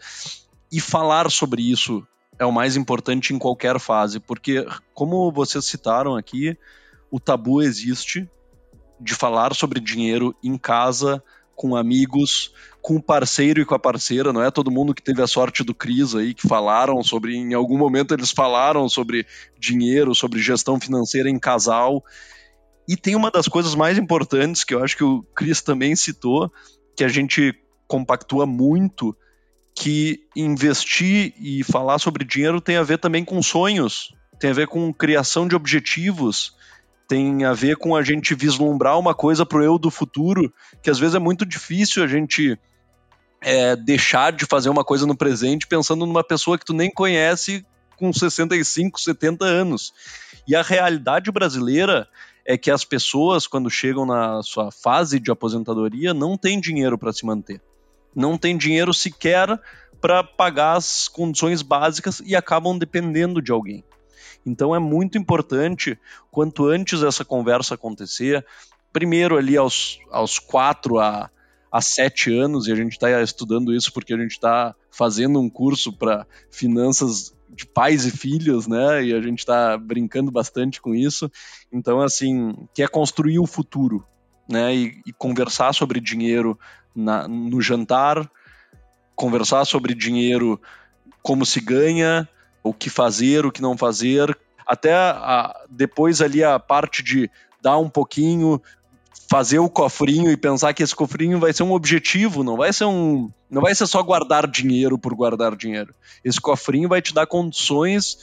[0.73, 2.07] e falar sobre isso
[2.39, 6.57] é o mais importante em qualquer fase, porque, como vocês citaram aqui,
[7.11, 8.29] o tabu existe
[9.01, 11.23] de falar sobre dinheiro em casa,
[11.55, 15.23] com amigos, com o parceiro e com a parceira, não é todo mundo que teve
[15.23, 19.27] a sorte do Cris aí, que falaram sobre, em algum momento eles falaram sobre
[19.59, 22.05] dinheiro, sobre gestão financeira em casal.
[22.87, 26.53] E tem uma das coisas mais importantes que eu acho que o Cris também citou,
[26.95, 27.55] que a gente
[27.89, 29.17] compactua muito,
[29.77, 34.67] que investir e falar sobre dinheiro tem a ver também com sonhos, tem a ver
[34.67, 36.57] com criação de objetivos,
[37.07, 40.89] tem a ver com a gente vislumbrar uma coisa para o eu do futuro, que
[40.89, 42.59] às vezes é muito difícil a gente
[43.43, 47.65] é, deixar de fazer uma coisa no presente pensando numa pessoa que tu nem conhece
[47.99, 49.93] com 65, 70 anos.
[50.49, 52.09] E a realidade brasileira
[52.47, 57.13] é que as pessoas, quando chegam na sua fase de aposentadoria, não têm dinheiro para
[57.13, 57.61] se manter
[58.17, 59.61] não tem dinheiro sequer
[60.01, 63.85] para pagar as condições básicas e acabam dependendo de alguém.
[64.45, 65.99] Então é muito importante,
[66.31, 68.45] quanto antes essa conversa acontecer,
[68.93, 71.31] primeiro ali aos, aos quatro a,
[71.71, 75.51] a sete anos, e a gente está estudando isso porque a gente está fazendo um
[75.51, 79.05] curso para finanças de pais e filhos, né?
[79.05, 81.31] E a gente está brincando bastante com isso.
[81.73, 84.05] Então, assim, quer construir o futuro,
[84.49, 84.75] né?
[84.75, 86.59] E, e conversar sobre dinheiro
[86.97, 88.29] na, no jantar,
[89.15, 90.61] conversar sobre dinheiro,
[91.23, 92.29] como se ganha,
[92.63, 97.31] o que fazer, o que não fazer, até a, depois ali a parte de
[97.61, 98.61] dar um pouquinho,
[99.29, 102.85] fazer o cofrinho e pensar que esse cofrinho vai ser um objetivo, não vai ser
[102.85, 105.95] um, não vai ser só guardar dinheiro por guardar dinheiro.
[106.25, 108.19] Esse cofrinho vai te dar condições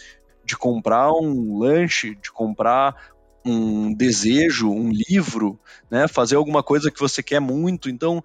[0.46, 2.96] de comprar um lanche, de comprar
[3.46, 5.60] um desejo, um livro,
[5.90, 7.90] né, fazer alguma coisa que você quer muito.
[7.90, 8.24] Então,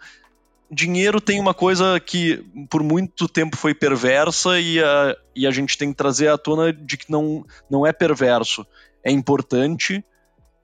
[0.70, 5.78] dinheiro tem uma coisa que por muito tempo foi perversa e a, e a gente
[5.78, 8.66] tem que trazer à tona de que não, não é perverso.
[9.02, 10.04] É importante,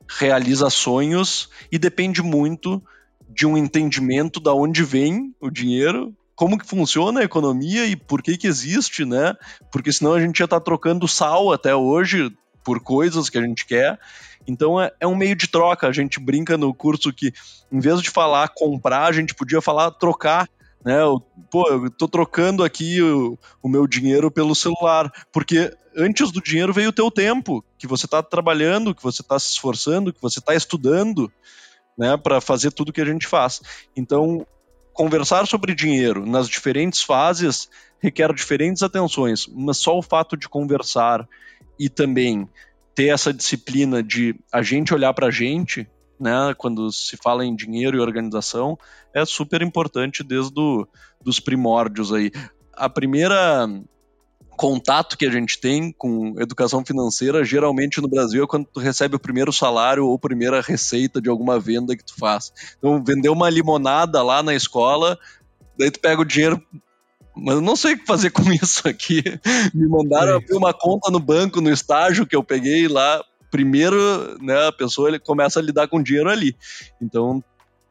[0.08, 2.82] realiza sonhos e depende muito
[3.28, 8.22] de um entendimento da onde vem o dinheiro, como que funciona a economia e por
[8.22, 9.34] que que existe, né?
[9.72, 12.30] Porque senão a gente já está trocando sal até hoje
[12.64, 13.98] por coisas que a gente quer.
[14.46, 15.88] Então é, é, um meio de troca.
[15.88, 17.32] A gente brinca no curso que,
[17.70, 20.48] em vez de falar comprar, a gente podia falar trocar.
[20.84, 21.00] Né?
[21.00, 25.10] Eu, pô, eu tô trocando aqui o, o meu dinheiro pelo celular.
[25.32, 29.38] Porque antes do dinheiro veio o teu tempo, que você está trabalhando, que você está
[29.38, 31.32] se esforçando, que você está estudando,
[31.96, 33.60] né, para fazer tudo que a gente faz.
[33.96, 34.46] Então,
[34.92, 37.68] conversar sobre dinheiro nas diferentes fases
[38.04, 41.26] requer diferentes atenções, mas só o fato de conversar
[41.78, 42.46] e também
[42.94, 47.54] ter essa disciplina de a gente olhar para a gente, né, quando se fala em
[47.54, 48.78] dinheiro e organização,
[49.12, 50.88] é super importante desde do,
[51.20, 52.30] dos primórdios aí.
[52.72, 53.68] A primeira
[54.56, 59.16] contato que a gente tem com educação financeira, geralmente no Brasil, é quando tu recebe
[59.16, 62.52] o primeiro salário ou primeira receita de alguma venda que tu faz.
[62.78, 65.18] Então, vender uma limonada lá na escola,
[65.78, 66.62] daí tu pega o dinheiro
[67.36, 69.22] mas eu não sei o que fazer com isso aqui.
[69.74, 73.22] Me mandaram abrir uma conta no banco, no estágio que eu peguei lá.
[73.50, 73.98] Primeiro,
[74.42, 76.56] né, a pessoa ele começa a lidar com dinheiro ali.
[77.00, 77.42] Então,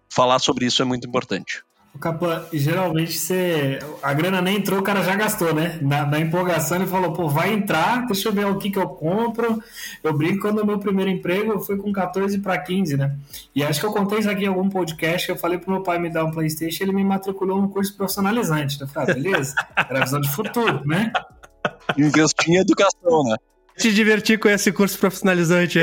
[0.10, 1.64] falar sobre isso é muito importante.
[1.94, 3.78] O Capa, geralmente você.
[4.02, 5.78] A grana nem entrou, o cara já gastou, né?
[5.80, 8.88] Na, na, empolgação ele falou, pô, vai entrar, deixa eu ver o que, que eu
[8.90, 9.62] compro.
[10.04, 13.16] Eu brinco quando o meu primeiro emprego eu fui com 14 para 15, né?
[13.56, 15.30] E acho que eu contei isso aqui em algum podcast.
[15.30, 18.82] Eu falei pro meu pai me dar um Playstation, ele me matriculou num curso profissionalizante.
[18.82, 21.14] Eu falei, ah, beleza, era visão de futuro, né?
[21.96, 23.38] Investir em educação, né?
[23.78, 25.80] Te divertir com esse curso profissionalizante.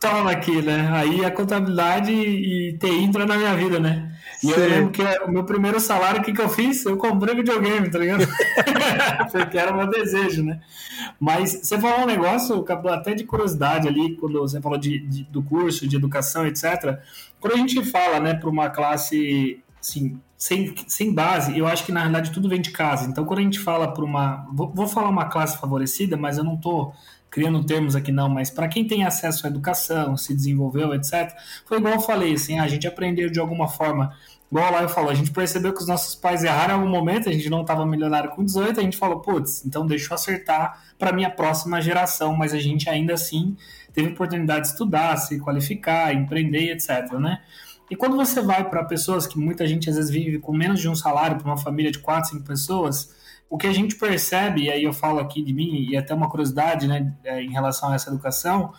[0.00, 0.88] Toma aqui, né?
[0.92, 4.12] Aí a contabilidade e TI entra na minha vida, né?
[4.42, 4.52] E Sim.
[4.52, 6.84] eu lembro que o meu primeiro salário, o que, que eu fiz?
[6.84, 8.26] Eu comprei videogame, tá ligado?
[9.30, 10.60] Porque era o meu desejo, né?
[11.20, 15.42] Mas você falou um negócio, até de curiosidade ali, quando você falou de, de do
[15.42, 16.98] curso, de educação, etc.
[17.38, 21.92] Quando a gente fala, né, para uma classe, assim, sem, sem base, eu acho que
[21.92, 23.08] na realidade tudo vem de casa.
[23.08, 24.44] Então, quando a gente fala para uma.
[24.52, 26.92] Vou, vou, falar uma classe favorecida, mas eu não estou
[27.30, 31.32] criando termos aqui não, mas para quem tem acesso à educação, se desenvolveu, etc.,
[31.64, 34.16] foi igual eu falei, assim, a gente aprendeu de alguma forma,
[34.50, 37.28] igual lá eu falou, a gente percebeu que os nossos pais erraram em algum momento,
[37.28, 40.82] a gente não estava milionário com 18, a gente falou, putz, então deixa eu acertar
[40.98, 43.56] para minha próxima geração, mas a gente ainda assim
[43.94, 47.40] teve oportunidade de estudar, se qualificar, empreender, etc, né?
[47.92, 50.88] E quando você vai para pessoas que muita gente às vezes vive com menos de
[50.88, 53.14] um salário, para uma família de quatro, cinco pessoas,
[53.50, 56.26] o que a gente percebe, e aí eu falo aqui de mim, e até uma
[56.26, 58.72] curiosidade né, é, em relação a essa educação,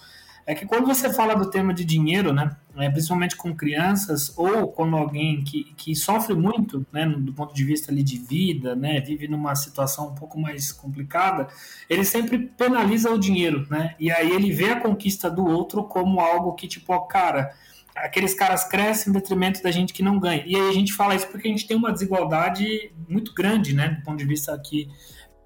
[0.48, 4.70] é que quando você fala do tema de dinheiro, né, é, principalmente com crianças, ou
[4.70, 9.00] quando alguém que, que sofre muito, né, do ponto de vista ali de vida, né,
[9.00, 11.50] vive numa situação um pouco mais complicada,
[11.88, 16.20] ele sempre penaliza o dinheiro, né, e aí ele vê a conquista do outro como
[16.20, 17.54] algo que, tipo, ó, cara,
[17.96, 20.44] aqueles caras crescem em detrimento da gente que não ganha.
[20.46, 23.90] E aí a gente fala isso porque a gente tem uma desigualdade muito grande, né,
[23.90, 24.90] do ponto de vista aqui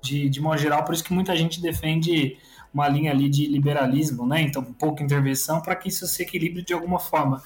[0.01, 2.37] de, de modo geral, por isso que muita gente defende
[2.73, 6.73] uma linha ali de liberalismo, né, então pouca intervenção para que isso se equilibre de
[6.73, 7.41] alguma forma.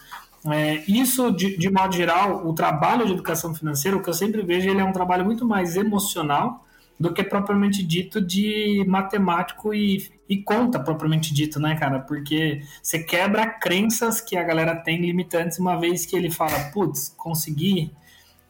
[0.51, 4.41] É, isso, de, de modo geral, o trabalho de educação financeira, o que eu sempre
[4.41, 6.65] vejo, ele é um trabalho muito mais emocional
[7.01, 11.99] do que propriamente dito de matemático e, e conta propriamente dito, né, cara?
[11.99, 17.09] Porque você quebra crenças que a galera tem limitantes, uma vez que ele fala, putz,
[17.17, 17.91] consegui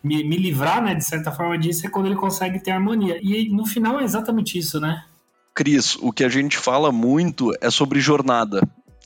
[0.04, 3.18] me, me livrar, né, de certa forma disso, é quando ele consegue ter harmonia.
[3.24, 5.02] E no final é exatamente isso, né?
[5.56, 8.62] Cris, o que a gente fala muito é sobre jornada.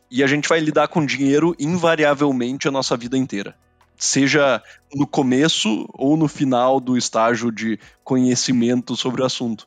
[0.09, 3.55] E a gente vai lidar com dinheiro invariavelmente a nossa vida inteira
[3.97, 4.61] seja
[4.93, 9.65] no começo ou no final do estágio de conhecimento sobre o assunto.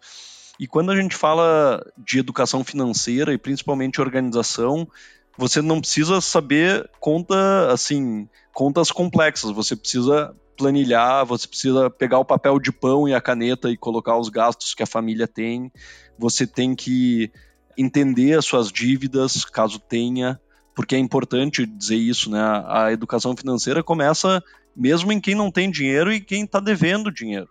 [0.59, 4.89] E quando a gente fala de educação financeira e principalmente organização,
[5.37, 12.25] você não precisa saber conta assim, contas complexas, você precisa planilhar, você precisa pegar o
[12.25, 15.71] papel de pão e a caneta e colocar os gastos que a família tem.
[16.19, 17.31] Você tem que
[17.77, 20.41] entender as suas dívidas, caso tenha,
[20.79, 22.39] porque é importante dizer isso, né?
[22.69, 24.41] A educação financeira começa
[24.77, 27.49] mesmo em quem não tem dinheiro e quem está devendo dinheiro.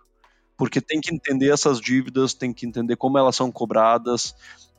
[0.56, 4.30] Porque tem que entender essas dívidas, tem que entender como elas são cobradas,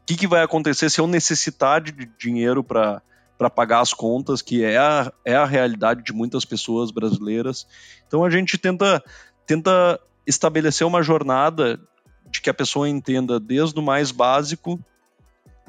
[0.01, 3.03] o que, que vai acontecer se eu necessitar de dinheiro para
[3.37, 7.67] para pagar as contas, que é a, é a realidade de muitas pessoas brasileiras.
[8.07, 9.01] Então a gente tenta,
[9.45, 11.79] tenta estabelecer uma jornada
[12.31, 14.83] de que a pessoa entenda desde o mais básico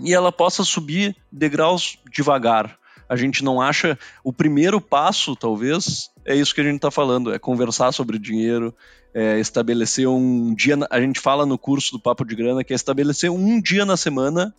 [0.02, 2.78] e ela possa subir degraus devagar.
[3.08, 3.98] A gente não acha.
[4.22, 8.74] O primeiro passo, talvez, é isso que a gente está falando: é conversar sobre dinheiro,
[9.12, 10.78] é estabelecer um dia.
[10.90, 13.96] A gente fala no curso do Papo de Grana que é estabelecer um dia na
[13.96, 14.54] semana,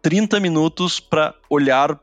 [0.00, 1.98] 30 minutos para olhar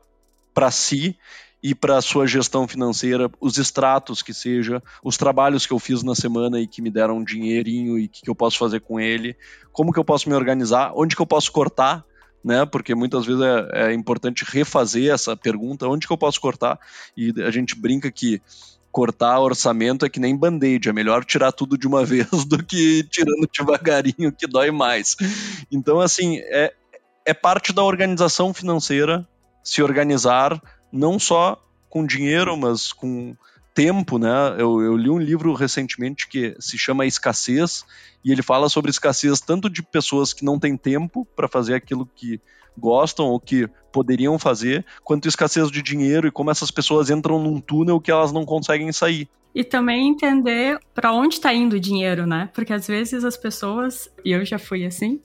[0.52, 1.16] para si
[1.62, 6.02] e para a sua gestão financeira, os extratos que seja, os trabalhos que eu fiz
[6.02, 8.80] na semana e que me deram um dinheirinho e o que, que eu posso fazer
[8.80, 9.34] com ele,
[9.72, 12.04] como que eu posso me organizar, onde que eu posso cortar
[12.46, 12.64] né?
[12.64, 16.78] Porque muitas vezes é, é importante refazer essa pergunta, onde que eu posso cortar?
[17.16, 18.40] E a gente brinca que
[18.92, 23.02] cortar orçamento é que nem band-aid, é melhor tirar tudo de uma vez do que
[23.10, 25.16] tirando devagarinho, que dói mais.
[25.72, 26.72] Então, assim, é,
[27.24, 29.26] é parte da organização financeira
[29.64, 33.34] se organizar não só com dinheiro, mas com
[33.76, 34.54] tempo, né?
[34.56, 37.84] Eu, eu, li um livro recentemente que se chama Escassez
[38.24, 42.08] e ele fala sobre escassez tanto de pessoas que não têm tempo para fazer aquilo
[42.16, 42.40] que
[42.76, 47.60] gostam ou que poderiam fazer, quanto escassez de dinheiro e como essas pessoas entram num
[47.60, 49.28] túnel que elas não conseguem sair.
[49.54, 52.48] E também entender para onde está indo o dinheiro, né?
[52.54, 55.20] Porque às vezes as pessoas, e eu já fui assim,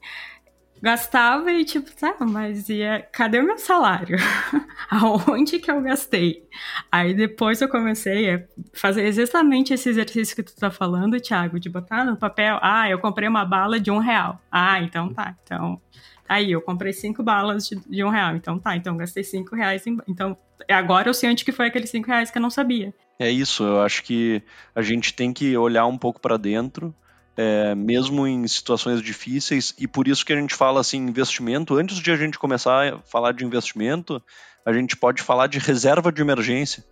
[0.82, 4.17] gastava e tipo, tá, mas ia, cadê o meu salário?
[4.89, 6.48] Aonde que eu gastei?
[6.91, 11.70] Aí depois eu comecei a fazer exatamente esse exercício que tu tá falando, Thiago, de
[11.70, 14.41] botar no papel, ah, eu comprei uma bala de um real.
[14.52, 15.80] Ah, então tá, então
[16.28, 19.86] aí eu comprei cinco balas de, de um real, então tá, então gastei cinco reais,
[19.86, 20.36] em, então
[20.70, 22.94] agora eu sei onde que foi aqueles cinco reais que eu não sabia.
[23.20, 24.41] É isso, eu acho que
[24.74, 26.96] a gente tem que olhar um pouco para dentro,
[27.38, 31.98] é, mesmo em situações difíceis, e por isso que a gente fala assim, investimento, antes
[31.98, 34.22] de a gente começar a falar de investimento,
[34.65, 36.84] a gente pode falar de reserva de emergência,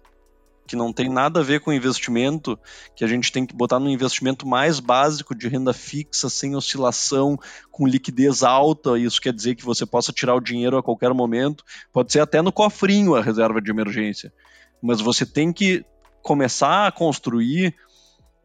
[0.66, 2.58] que não tem nada a ver com investimento,
[2.96, 7.40] que a gente tem que botar no investimento mais básico de renda fixa, sem oscilação,
[7.72, 11.64] com liquidez alta, isso quer dizer que você possa tirar o dinheiro a qualquer momento,
[11.92, 14.32] pode ser até no cofrinho a reserva de emergência,
[14.82, 15.84] mas você tem que
[16.22, 17.76] começar a construir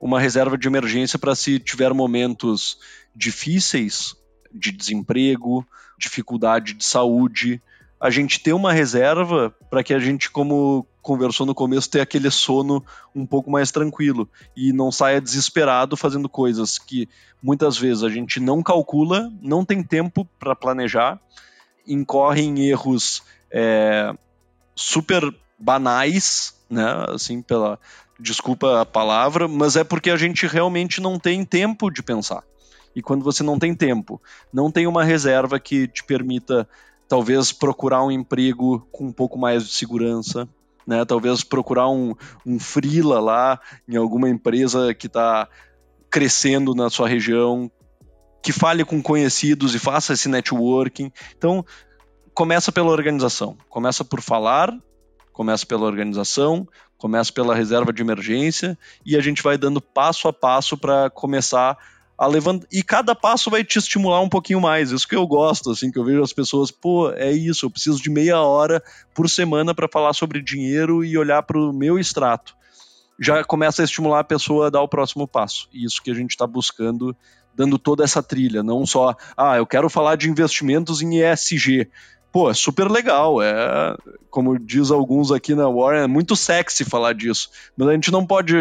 [0.04, 2.78] uma reserva de emergência para se tiver momentos
[3.16, 4.14] difíceis
[4.52, 5.66] de desemprego,
[5.98, 7.62] dificuldade de saúde,
[7.98, 12.30] a gente ter uma reserva para que a gente, como conversou no começo, ter aquele
[12.30, 17.08] sono um pouco mais tranquilo e não saia desesperado fazendo coisas que
[17.42, 21.18] muitas vezes a gente não calcula, não tem tempo para planejar
[21.86, 24.14] incorre em erros é,
[24.74, 27.06] super banais, né?
[27.08, 27.78] Assim, pela
[28.18, 32.42] desculpa a palavra, mas é porque a gente realmente não tem tempo de pensar.
[32.94, 36.68] E quando você não tem tempo, não tem uma reserva que te permita
[37.08, 40.48] talvez procurar um emprego com um pouco mais de segurança,
[40.86, 41.04] né?
[41.04, 42.14] Talvez procurar um,
[42.46, 45.48] um freela lá em alguma empresa que está
[46.10, 47.70] crescendo na sua região,
[48.42, 51.10] que fale com conhecidos e faça esse networking.
[51.36, 51.64] Então,
[52.32, 53.56] começa pela organização.
[53.68, 54.72] Começa por falar,
[55.32, 56.68] começa pela organização,
[57.04, 61.76] começa pela reserva de emergência e a gente vai dando passo a passo para começar
[62.16, 62.66] a levantar.
[62.72, 64.90] E cada passo vai te estimular um pouquinho mais.
[64.90, 68.02] Isso que eu gosto, assim, que eu vejo as pessoas, pô, é isso, eu preciso
[68.02, 68.82] de meia hora
[69.14, 72.56] por semana para falar sobre dinheiro e olhar para o meu extrato.
[73.20, 75.68] Já começa a estimular a pessoa a dar o próximo passo.
[75.74, 77.14] E isso que a gente está buscando,
[77.54, 81.86] dando toda essa trilha, não só, ah, eu quero falar de investimentos em ESG
[82.34, 83.40] pô, é super legal.
[83.40, 83.96] É,
[84.28, 87.48] como diz alguns aqui na Warren, é muito sexy falar disso.
[87.76, 88.56] Mas a gente não pode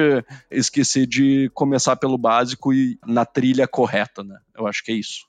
[0.52, 4.38] esquecer de começar pelo básico e na trilha correta, né?
[4.56, 5.26] Eu acho que é isso.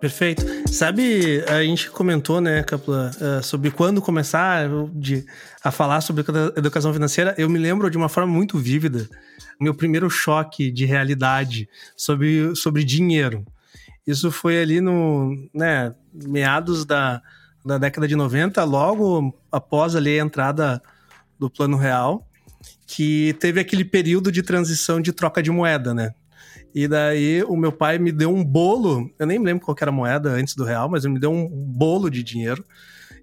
[0.00, 0.44] Perfeito.
[0.72, 5.24] Sabe, a gente comentou, né, Capla, eh, sobre quando começar de,
[5.62, 6.24] a falar sobre
[6.56, 7.32] educação financeira.
[7.38, 9.08] Eu me lembro de uma forma muito vívida,
[9.60, 13.44] meu primeiro choque de realidade sobre, sobre dinheiro.
[14.08, 15.94] Isso foi ali no, né,
[16.26, 17.22] meados da,
[17.64, 20.82] da década de 90, logo após ali a entrada
[21.38, 22.26] do Plano Real,
[22.86, 26.14] que teve aquele período de transição de troca de moeda, né?
[26.74, 29.94] E daí o meu pai me deu um bolo, eu nem lembro qual era a
[29.94, 32.64] moeda antes do real, mas ele me deu um bolo de dinheiro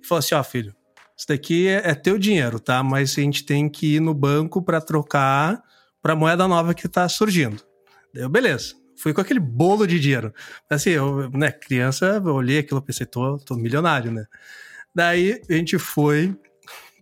[0.01, 0.75] e falou assim: ó, oh, filho,
[1.17, 2.83] isso daqui é, é teu dinheiro, tá?
[2.83, 5.61] Mas a gente tem que ir no banco para trocar
[6.01, 7.63] para moeda nova que tá surgindo.
[8.13, 8.75] Deu, beleza.
[8.97, 10.33] Fui com aquele bolo de dinheiro.
[10.69, 14.25] Assim, eu, né, criança, eu olhei aquilo e pensei, tô, tô milionário, né?
[14.93, 16.35] Daí a gente foi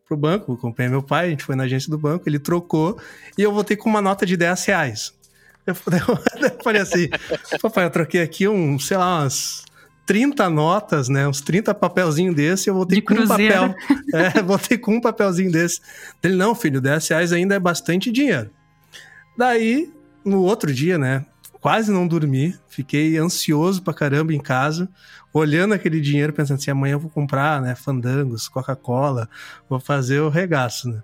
[0.08, 3.00] pro banco, acompanhei meu pai, a gente foi na agência do banco, ele trocou
[3.38, 5.14] e eu voltei com uma nota de 10 reais.
[5.66, 5.76] Eu,
[6.42, 7.10] eu falei assim,
[7.62, 9.64] papai, eu troquei aqui um, sei lá, umas
[10.06, 11.28] 30 notas, né?
[11.28, 13.66] Uns 30 papelzinhos desse, eu voltei de com cruzeiro.
[13.66, 13.76] um papel.
[14.14, 15.80] É, voltei com um papelzinho desse.
[16.22, 18.52] Ele, não, filho, 10 reais ainda é bastante dinheiro.
[19.38, 19.92] Daí,
[20.24, 21.26] no outro dia, né?
[21.64, 24.90] Quase não dormi, fiquei ansioso pra caramba em casa,
[25.34, 29.30] olhando aquele dinheiro, pensando assim, amanhã eu vou comprar, né, fandangos, Coca-Cola,
[29.70, 31.02] vou fazer o regaço, né.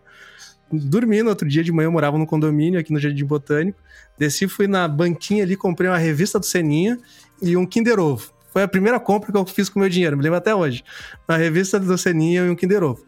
[0.70, 3.80] Dormi no outro dia de manhã, eu morava no condomínio aqui no Jardim Botânico,
[4.18, 7.00] desci, fui na banquinha ali, comprei uma revista do Seninha
[7.42, 8.30] e um Kinder Ovo.
[8.52, 10.84] Foi a primeira compra que eu fiz com meu dinheiro, me lembro até hoje.
[11.26, 13.06] Uma revista do Seninha e um Kinder Ovo.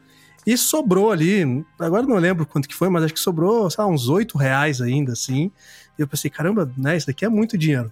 [0.48, 3.90] E sobrou ali, agora não lembro quanto que foi, mas acho que sobrou, sei lá,
[3.90, 5.52] uns 8 reais ainda, assim.
[6.04, 7.92] Eu pensei, caramba, né, isso daqui é muito dinheiro.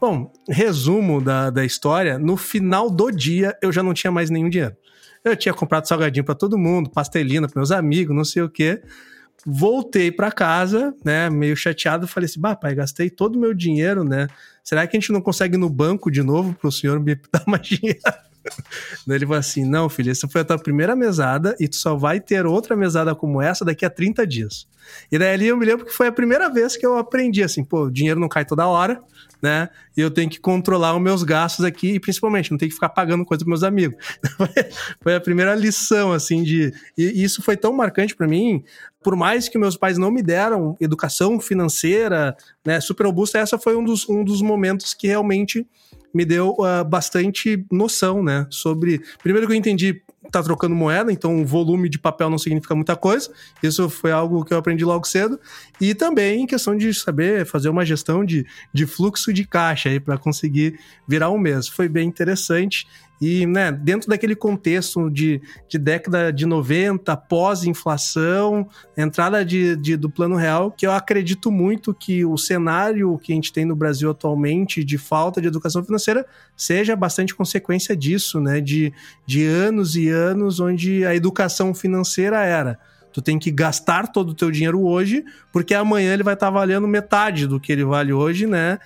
[0.00, 4.48] Bom, resumo da, da história, no final do dia eu já não tinha mais nenhum
[4.48, 4.76] dinheiro.
[5.24, 8.80] Eu tinha comprado salgadinho para todo mundo, pastelina para meus amigos, não sei o quê.
[9.44, 14.02] Voltei para casa, né, meio chateado, falei assim: "Bah, pai, gastei todo o meu dinheiro,
[14.02, 14.28] né?
[14.62, 17.14] Será que a gente não consegue ir no banco de novo para o senhor me
[17.32, 18.00] dar mais dinheiro?"
[19.06, 21.96] Daí ele falou assim: não, filho, essa foi a tua primeira mesada e tu só
[21.96, 24.66] vai ter outra mesada como essa daqui a 30 dias.
[25.10, 27.64] E daí ali eu me lembro que foi a primeira vez que eu aprendi assim:
[27.64, 29.00] pô, o dinheiro não cai toda hora,
[29.42, 29.68] né?
[29.96, 32.90] E eu tenho que controlar os meus gastos aqui e principalmente não tenho que ficar
[32.90, 33.96] pagando coisa para meus amigos.
[35.02, 36.72] foi a primeira lição, assim, de.
[36.96, 38.62] E isso foi tão marcante para mim,
[39.02, 43.76] por mais que meus pais não me deram educação financeira, né, super robusta, essa foi
[43.76, 45.64] um dos, um dos momentos que realmente
[46.16, 48.46] me deu uh, bastante noção, né?
[48.48, 49.02] Sobre.
[49.22, 52.96] Primeiro que eu entendi tá trocando moeda, então o volume de papel não significa muita
[52.96, 53.30] coisa.
[53.62, 55.38] Isso foi algo que eu aprendi logo cedo.
[55.80, 60.00] E também em questão de saber fazer uma gestão de, de fluxo de caixa aí
[60.00, 61.68] para conseguir virar um mês.
[61.68, 62.88] Foi bem interessante.
[63.20, 70.10] E, né, dentro daquele contexto de, de década de 90, pós-inflação, entrada de, de, do
[70.10, 74.10] plano real, que eu acredito muito que o cenário que a gente tem no Brasil
[74.10, 78.60] atualmente de falta de educação financeira seja bastante consequência disso, né?
[78.60, 78.92] De,
[79.26, 82.78] de anos e anos onde a educação financeira era.
[83.16, 86.52] Tu tem que gastar todo o teu dinheiro hoje, porque amanhã ele vai estar tá
[86.52, 88.78] valendo metade do que ele vale hoje, né?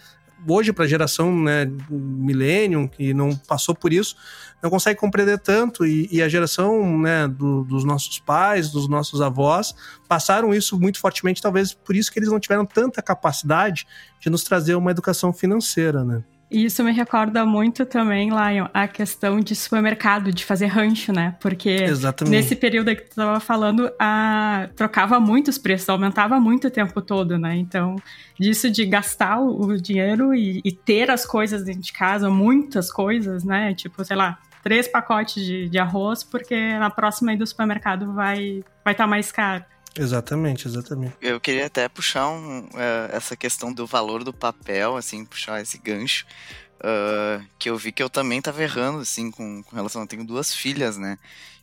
[0.46, 4.16] Hoje para a geração né, millennium, que não passou por isso,
[4.62, 9.20] não consegue compreender tanto, e, e a geração né, do, dos nossos pais, dos nossos
[9.20, 9.74] avós,
[10.08, 13.86] passaram isso muito fortemente, talvez por isso que eles não tiveram tanta capacidade
[14.20, 16.22] de nos trazer uma educação financeira, né?
[16.50, 21.36] E isso me recorda muito também, Lion, a questão de supermercado, de fazer rancho, né?
[21.40, 22.32] Porque Exatamente.
[22.32, 24.68] nesse período que tu estava falando, a...
[24.74, 27.56] trocava muito os preços, aumentava muito o tempo todo, né?
[27.56, 27.94] Então,
[28.38, 33.44] disso de gastar o dinheiro e, e ter as coisas dentro de casa, muitas coisas,
[33.44, 33.72] né?
[33.74, 38.64] Tipo, sei lá, três pacotes de, de arroz, porque na próxima aí do supermercado vai
[38.84, 39.64] vai estar tá mais caro.
[39.98, 41.14] Exatamente, exatamente.
[41.20, 45.78] Eu queria até puxar um, uh, essa questão do valor do papel, assim, puxar esse
[45.78, 46.26] gancho.
[46.80, 50.02] Uh, que eu vi que eu também tava errando, assim, com, com relação.
[50.02, 51.18] Eu tenho duas filhas, né?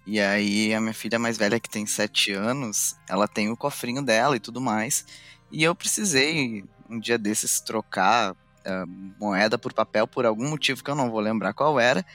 [0.05, 4.01] E aí a minha filha mais velha, que tem sete anos, ela tem o cofrinho
[4.01, 5.05] dela e tudo mais.
[5.51, 10.89] E eu precisei, um dia desses, trocar uh, moeda por papel por algum motivo que
[10.89, 12.05] eu não vou lembrar qual era.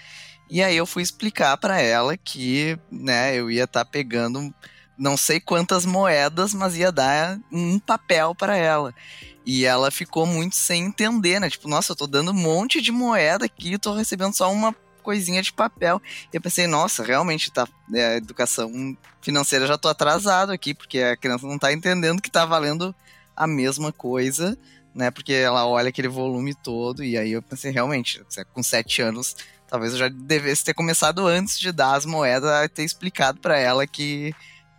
[0.48, 4.54] E aí eu fui explicar para ela que, né, eu ia estar tá pegando
[4.96, 8.94] não sei quantas moedas, mas ia dar um papel para ela.
[9.44, 11.50] E ela ficou muito sem entender, né?
[11.50, 15.42] Tipo, nossa, eu tô dando um monte de moeda aqui, tô recebendo só uma coisinha
[15.42, 16.00] de papel.
[16.32, 21.00] E eu pensei, nossa, realmente tá é, a educação financeira já tô atrasado aqui, porque
[21.00, 22.94] a criança não tá entendendo que tá valendo
[23.36, 24.56] a mesma coisa,
[24.94, 25.10] né?
[25.10, 28.22] Porque ela olha aquele volume todo e aí eu pensei, realmente,
[28.52, 29.36] com sete anos,
[29.66, 33.86] talvez eu já devesse ter começado antes de dar as moedas, ter explicado para ela
[33.86, 34.32] que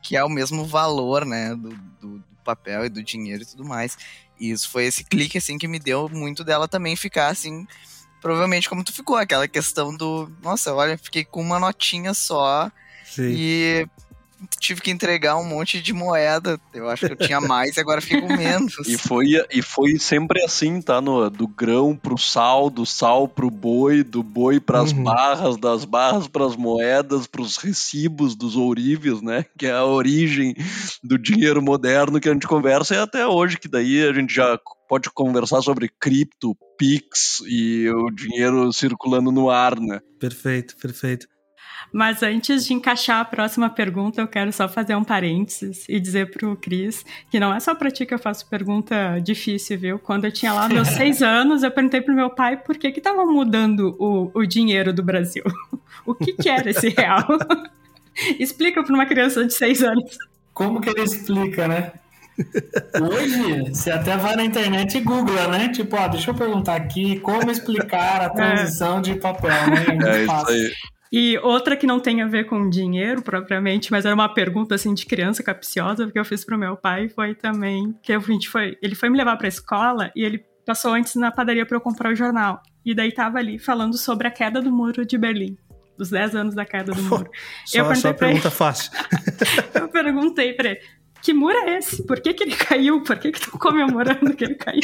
[0.04, 3.64] que é o mesmo valor, né, do, do, do, papel e do dinheiro e tudo
[3.64, 3.98] mais.
[4.38, 7.66] E isso foi esse clique, assim, que me deu muito dela também ficar, assim,
[8.22, 12.70] provavelmente como tu ficou, aquela questão do, nossa, olha, fiquei com uma notinha só
[13.06, 13.34] Sim.
[13.36, 13.88] e
[14.60, 16.60] tive que entregar um monte de moeda.
[16.74, 18.76] Eu acho que eu tinha mais e agora fico menos.
[18.88, 21.02] e, foi, e foi sempre assim, tá?
[21.02, 25.04] No, do grão pro sal, do sal pro boi, do boi pras uhum.
[25.04, 29.46] barras, das barras pras moedas, pros recibos dos ourives, né?
[29.58, 30.56] Que é a origem
[31.04, 34.60] do dinheiro moderno que a gente conversa e até hoje, que daí a gente já
[34.88, 40.00] pode conversar sobre cripto, Pix e o dinheiro circulando no ar, né?
[40.20, 41.28] Perfeito, perfeito.
[41.94, 46.32] Mas antes de encaixar a próxima pergunta, eu quero só fazer um parênteses e dizer
[46.32, 50.00] pro Cris que não é só pra ti que eu faço pergunta difícil, viu?
[50.00, 53.00] Quando eu tinha lá meus seis anos, eu perguntei pro meu pai por que que
[53.00, 55.44] tava mudando o, o dinheiro do Brasil.
[56.04, 57.28] o que que era esse real?
[58.40, 60.18] Explica pra uma criança de seis anos.
[60.52, 61.92] Como que ele explica, né?
[63.00, 65.70] Hoje, você até vai na internet e googla, né?
[65.70, 68.30] Tipo, ó, deixa eu perguntar aqui como explicar a é.
[68.30, 69.02] transição é.
[69.02, 69.86] de papel, né?
[70.04, 70.72] É, é isso aí.
[71.16, 74.96] E outra que não tem a ver com dinheiro propriamente, mas era uma pergunta assim
[74.96, 78.80] de criança capciosa que eu fiz pro meu pai, foi também que a gente foi,
[78.82, 81.82] ele foi me levar para a escola e ele passou antes na padaria para eu
[81.82, 82.64] comprar o jornal.
[82.84, 85.56] E daí tava ali falando sobre a queda do muro de Berlim.
[85.96, 87.30] Dos 10 anos da queda do muro.
[87.64, 88.92] só, eu só pergunta ele, fácil.
[89.76, 90.80] eu perguntei para ele,
[91.22, 92.04] que muro é esse?
[92.08, 93.04] Por que, que ele caiu?
[93.04, 94.82] Por que estão comemorando que ele caiu?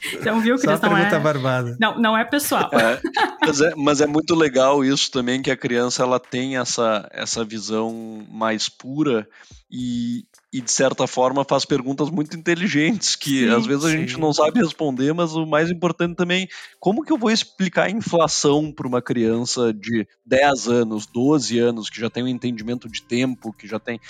[0.20, 0.78] Então, viu, Cris?
[0.78, 1.18] Só não é...
[1.18, 1.76] barbada.
[1.80, 2.70] Não, não é pessoal.
[2.72, 3.00] É,
[3.40, 7.44] mas, é, mas é muito legal isso também, que a criança ela tem essa, essa
[7.44, 9.28] visão mais pura
[9.70, 13.98] e, e, de certa forma, faz perguntas muito inteligentes, que sim, às vezes a sim.
[13.98, 16.48] gente não sabe responder, mas o mais importante também,
[16.80, 21.88] como que eu vou explicar a inflação para uma criança de 10 anos, 12 anos,
[21.88, 24.00] que já tem um entendimento de tempo, que já tem...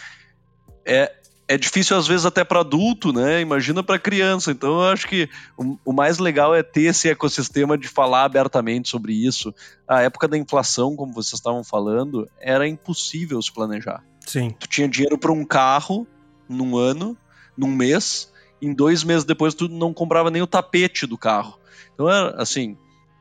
[0.87, 1.13] É,
[1.51, 3.41] é difícil às vezes até para adulto, né?
[3.41, 4.53] Imagina para criança.
[4.53, 5.29] Então eu acho que
[5.59, 9.53] o, o, mais legal é ter esse ecossistema de falar abertamente sobre isso.
[9.89, 14.01] A época da inflação, como vocês estavam falando, era impossível se planejar.
[14.25, 14.55] Sim.
[14.61, 16.07] Tu tinha dinheiro para um carro
[16.49, 17.19] num ano,
[17.59, 18.33] num mês,
[18.63, 21.59] em dois meses depois tu não comprava nem o tapete do carro.
[21.93, 22.77] Então era assim,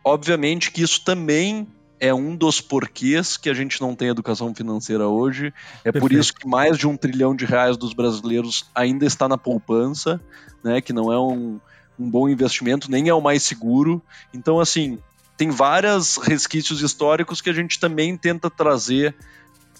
[0.06, 1.68] obviamente que isso também
[2.00, 5.54] é um dos porquês que a gente não tem educação financeira hoje.
[5.80, 6.02] É Perfeito.
[6.02, 10.20] por isso que mais de um trilhão de reais dos brasileiros ainda está na poupança,
[10.64, 10.80] né?
[10.80, 11.60] Que não é um,
[12.00, 14.02] um bom investimento, nem é o mais seguro.
[14.34, 14.98] Então, assim,
[15.36, 19.16] tem vários resquícios históricos que a gente também tenta trazer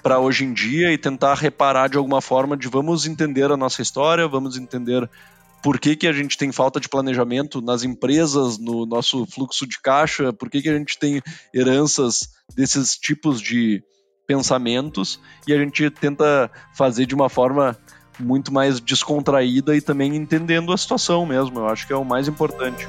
[0.04, 3.82] para hoje em dia e tentar reparar de alguma forma de vamos entender a nossa
[3.82, 5.10] história, vamos entender
[5.62, 9.80] por que, que a gente tem falta de planejamento nas empresas, no nosso fluxo de
[9.82, 11.22] caixa, por que, que a gente tem
[11.54, 13.84] heranças desses tipos de
[14.26, 17.78] pensamentos e a gente tenta fazer de uma forma
[18.20, 21.60] muito mais descontraída e também entendendo a situação mesmo.
[21.60, 22.88] Eu acho que é o mais importante.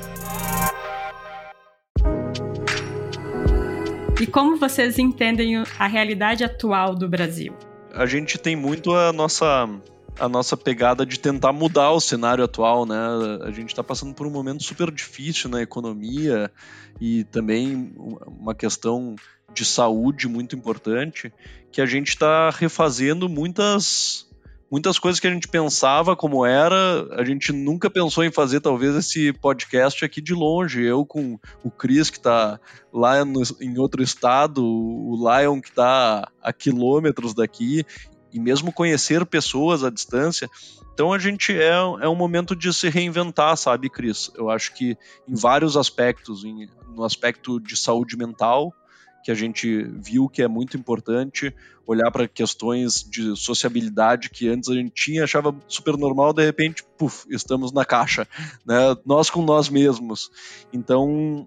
[4.20, 7.56] E como vocês entendem a realidade atual do Brasil?
[7.94, 9.66] A gente tem muito a nossa
[10.18, 12.98] a nossa pegada de tentar mudar o cenário atual, né?
[13.42, 16.50] A gente está passando por um momento super difícil na economia
[17.00, 17.94] e também
[18.26, 19.16] uma questão
[19.52, 21.32] de saúde muito importante,
[21.72, 24.28] que a gente está refazendo muitas
[24.70, 28.94] muitas coisas que a gente pensava como era, a gente nunca pensou em fazer talvez
[28.94, 30.80] esse podcast aqui de longe.
[30.84, 32.60] Eu com o Cris, que está
[32.92, 37.84] lá no, em outro estado, o Lion, que está a quilômetros daqui,
[38.32, 40.48] e mesmo conhecer pessoas à distância.
[40.92, 44.30] Então a gente é, é um momento de se reinventar, sabe, Cris?
[44.36, 48.72] Eu acho que em vários aspectos, em, no aspecto de saúde mental,
[49.22, 51.54] que a gente viu que é muito importante,
[51.86, 56.84] olhar para questões de sociabilidade que antes a gente tinha, achava super normal, de repente,
[56.96, 58.26] puf, estamos na caixa,
[58.64, 58.96] né?
[59.04, 60.30] Nós com nós mesmos.
[60.72, 61.46] Então,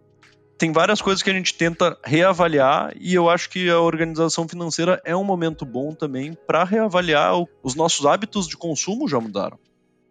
[0.57, 5.01] tem várias coisas que a gente tenta reavaliar e eu acho que a organização financeira
[5.03, 9.59] é um momento bom também para reavaliar os nossos hábitos de consumo já mudaram.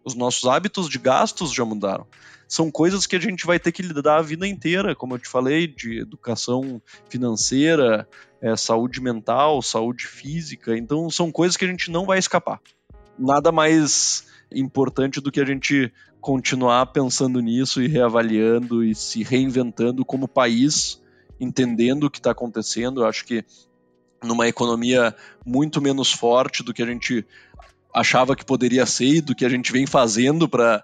[0.03, 2.05] Os nossos hábitos de gastos já mudaram
[2.53, 5.27] são coisas que a gente vai ter que lidar a vida inteira, como eu te
[5.27, 6.79] falei, de educação
[7.09, 8.07] financeira,
[8.39, 10.77] é, saúde mental, saúde física.
[10.77, 12.61] Então, são coisas que a gente não vai escapar.
[13.17, 15.91] Nada mais importante do que a gente
[16.21, 21.01] continuar pensando nisso e reavaliando e se reinventando como país,
[21.39, 23.01] entendendo o que está acontecendo.
[23.01, 23.43] Eu acho que
[24.23, 27.25] numa economia muito menos forte do que a gente
[27.93, 30.83] achava que poderia ser e do que a gente vem fazendo para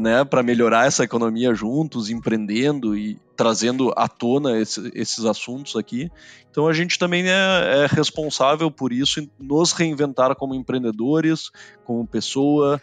[0.00, 6.08] né, melhorar essa economia juntos, empreendendo e trazendo à tona esse, esses assuntos aqui.
[6.48, 11.50] Então a gente também é, é responsável por isso, nos reinventar como empreendedores,
[11.84, 12.80] como pessoa,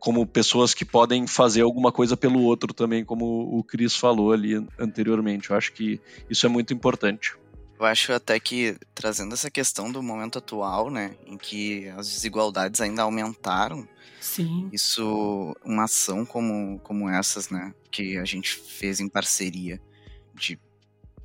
[0.00, 4.54] como pessoas que podem fazer alguma coisa pelo outro também, como o Cris falou ali
[4.78, 5.50] anteriormente.
[5.50, 7.34] Eu acho que isso é muito importante.
[7.78, 12.80] Eu acho até que, trazendo essa questão do momento atual, né, em que as desigualdades
[12.80, 13.86] ainda aumentaram,
[14.20, 14.68] Sim.
[14.72, 19.80] isso, uma ação como, como essas, né, que a gente fez em parceria,
[20.34, 20.58] de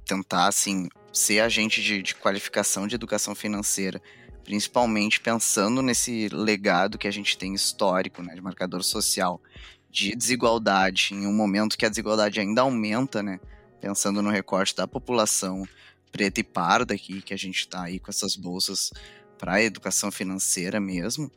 [0.05, 4.01] tentar, assim, ser agente de, de qualificação de educação financeira,
[4.45, 9.41] principalmente pensando nesse legado que a gente tem histórico, né, de marcador social,
[9.89, 13.39] de desigualdade, em um momento que a desigualdade ainda aumenta, né,
[13.81, 15.67] pensando no recorte da população,
[16.11, 18.91] preta e parda aqui, que a gente está aí com essas bolsas
[19.37, 21.29] para educação financeira mesmo,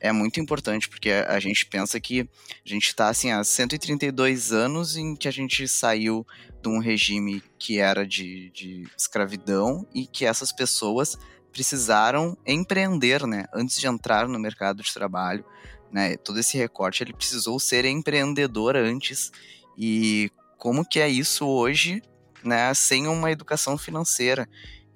[0.00, 4.96] é muito importante, porque a gente pensa que a gente está assim, há 132 anos
[4.96, 6.26] em que a gente saiu
[6.60, 11.16] de um regime que era de, de escravidão e que essas pessoas
[11.56, 15.42] precisaram empreender, né, antes de entrar no mercado de trabalho,
[15.90, 19.32] né, todo esse recorte ele precisou ser empreendedor antes
[19.78, 22.02] e como que é isso hoje
[22.44, 24.46] né, sem uma educação financeira.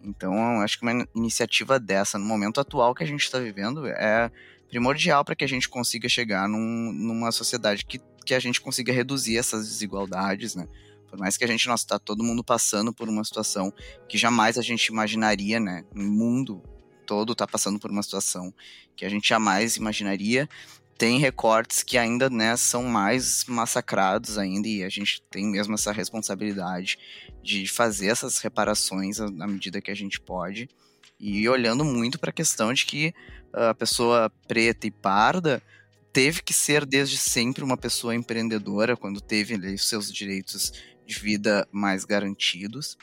[0.03, 4.31] Então, acho que uma iniciativa dessa, no momento atual que a gente está vivendo, é
[4.69, 8.93] primordial para que a gente consiga chegar num, numa sociedade que, que a gente consiga
[8.93, 10.69] reduzir essas desigualdades, né?
[11.11, 13.73] Por mais que a gente, nossa, está todo mundo passando por uma situação
[14.09, 15.85] que jamais a gente imaginaria, né?
[15.95, 16.63] O mundo
[17.05, 18.55] todo está passando por uma situação
[18.97, 20.49] que a gente jamais imaginaria
[21.01, 25.93] tem recortes que ainda né, são mais massacrados ainda e a gente tem mesmo essa
[25.93, 26.99] responsabilidade
[27.43, 30.69] de fazer essas reparações na medida que a gente pode
[31.19, 33.15] e olhando muito para a questão de que
[33.51, 35.63] a pessoa preta e parda
[36.13, 40.71] teve que ser desde sempre uma pessoa empreendedora quando teve ali, seus direitos
[41.11, 42.97] de vida mais garantidos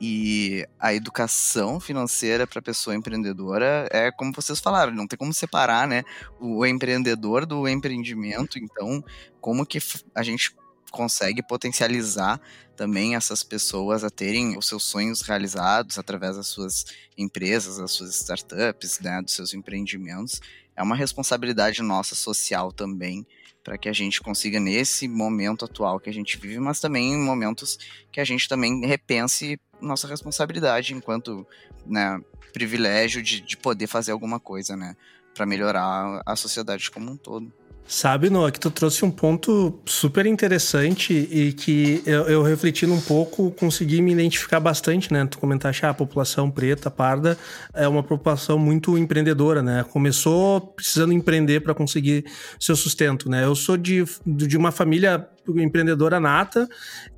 [0.00, 5.32] e a educação financeira para a pessoa empreendedora é como vocês falaram, não tem como
[5.32, 6.02] separar, né,
[6.40, 8.58] o empreendedor do empreendimento.
[8.58, 9.04] Então,
[9.40, 9.78] como que
[10.14, 10.56] a gente
[10.90, 12.40] consegue potencializar
[12.76, 16.84] também essas pessoas a terem os seus sonhos realizados através das suas
[17.16, 20.40] empresas, das suas startups, né, dos seus empreendimentos.
[20.76, 23.26] É uma responsabilidade nossa social também
[23.62, 27.18] para que a gente consiga nesse momento atual que a gente vive, mas também em
[27.18, 27.78] momentos
[28.10, 31.46] que a gente também repense nossa responsabilidade enquanto
[31.86, 32.20] né,
[32.52, 34.96] privilégio de, de poder fazer alguma coisa, né,
[35.34, 37.52] para melhorar a sociedade como um todo.
[37.84, 43.00] Sabe, Noah, que tu trouxe um ponto super interessante e que eu, eu refletindo um
[43.00, 45.26] pouco consegui me identificar bastante, né?
[45.26, 47.36] Tu comentaste, ah, a população preta, parda,
[47.74, 49.84] é uma população muito empreendedora, né?
[49.90, 52.24] Começou precisando empreender para conseguir
[52.58, 53.44] seu sustento, né?
[53.44, 56.68] Eu sou de, de uma família empreendedora nata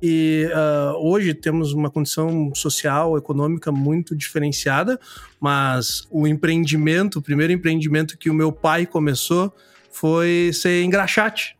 [0.01, 4.99] e uh, hoje temos uma condição social, econômica muito diferenciada,
[5.39, 9.53] mas o empreendimento, o primeiro empreendimento que o meu pai começou
[9.95, 11.55] foi ser engraxate.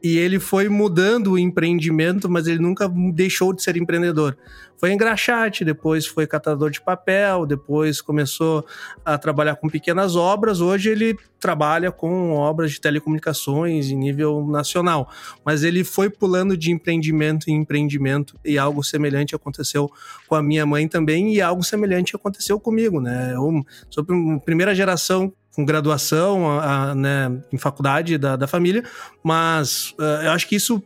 [0.00, 4.36] E ele foi mudando o empreendimento, mas ele nunca deixou de ser empreendedor
[4.78, 8.64] foi engraxate, depois foi catador de papel, depois começou
[9.04, 10.60] a trabalhar com pequenas obras.
[10.60, 15.10] Hoje ele trabalha com obras de telecomunicações em nível nacional,
[15.44, 19.90] mas ele foi pulando de empreendimento em empreendimento e algo semelhante aconteceu
[20.28, 23.32] com a minha mãe também e algo semelhante aconteceu comigo, né?
[23.34, 28.84] Eu sou a primeira geração com graduação a, a, né, em faculdade da, da família,
[29.22, 30.82] mas uh, eu acho que isso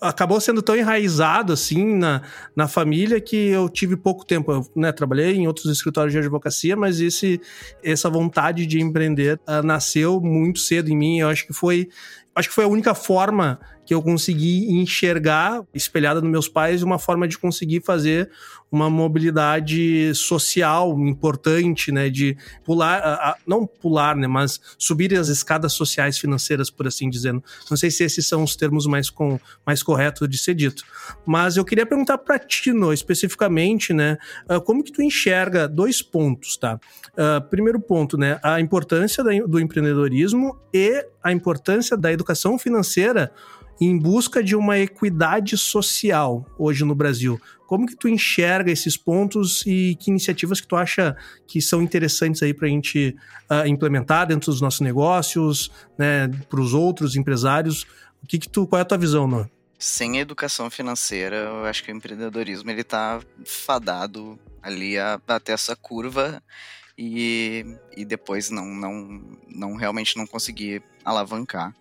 [0.00, 2.22] acabou sendo tão enraizado assim na,
[2.54, 4.52] na família que eu tive pouco tempo.
[4.52, 7.40] Eu né, trabalhei em outros escritórios de advocacia, mas esse,
[7.82, 11.18] essa vontade de empreender uh, nasceu muito cedo em mim.
[11.18, 11.88] Eu acho que foi
[12.34, 16.98] acho que foi a única forma que eu consegui enxergar, espelhada nos meus pais, uma
[16.98, 18.28] forma de conseguir fazer
[18.70, 26.18] uma mobilidade social importante, né, de pular, não pular, né, mas subir as escadas sociais
[26.18, 27.42] financeiras, por assim dizendo.
[27.70, 30.82] Não sei se esses são os termos mais, com, mais corretos de ser dito.
[31.24, 34.18] Mas eu queria perguntar para ti, no, especificamente, né,
[34.48, 36.80] ah, como que tu enxerga dois pontos, tá?
[37.12, 43.32] Uh, primeiro ponto, né, a importância do empreendedorismo e a importância da educação financeira
[43.80, 47.40] em busca de uma equidade social hoje no Brasil.
[47.66, 51.16] Como que tu enxerga esses pontos e que iniciativas que tu acha
[51.46, 53.16] que são interessantes aí para a gente
[53.50, 57.84] uh, implementar dentro dos nossos negócios, né, para os outros empresários?
[58.22, 59.50] O que que tu, qual é a tua visão, Noah?
[59.78, 65.76] Sem educação financeira, eu acho que o empreendedorismo ele está fadado ali a bater essa
[65.76, 66.42] curva
[66.96, 71.74] e, e depois não, não, não realmente não conseguir alavancar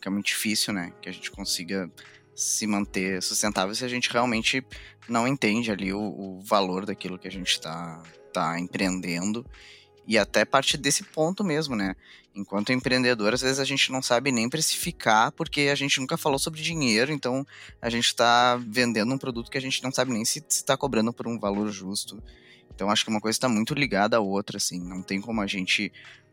[0.00, 0.92] que é muito difícil, né?
[1.00, 1.90] Que a gente consiga
[2.34, 4.64] se manter sustentável se a gente realmente
[5.08, 9.44] não entende ali o, o valor daquilo que a gente está tá empreendendo.
[10.06, 11.94] E até parte desse ponto mesmo, né?
[12.34, 16.38] Enquanto empreendedor, às vezes a gente não sabe nem precificar, porque a gente nunca falou
[16.38, 17.44] sobre dinheiro, então
[17.82, 21.12] a gente está vendendo um produto que a gente não sabe nem se está cobrando
[21.12, 22.22] por um valor justo.
[22.72, 24.78] Então acho que uma coisa está muito ligada à outra, assim.
[24.78, 25.92] Não tem como a gente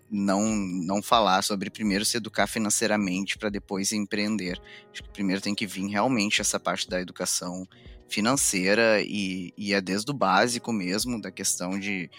[0.10, 4.62] não não falar sobre primeiro se educar financeiramente para depois empreender.
[4.92, 7.68] Acho que primeiro tem que vir realmente essa parte da educação
[8.08, 12.10] financeira e, e é desde o básico mesmo da questão de,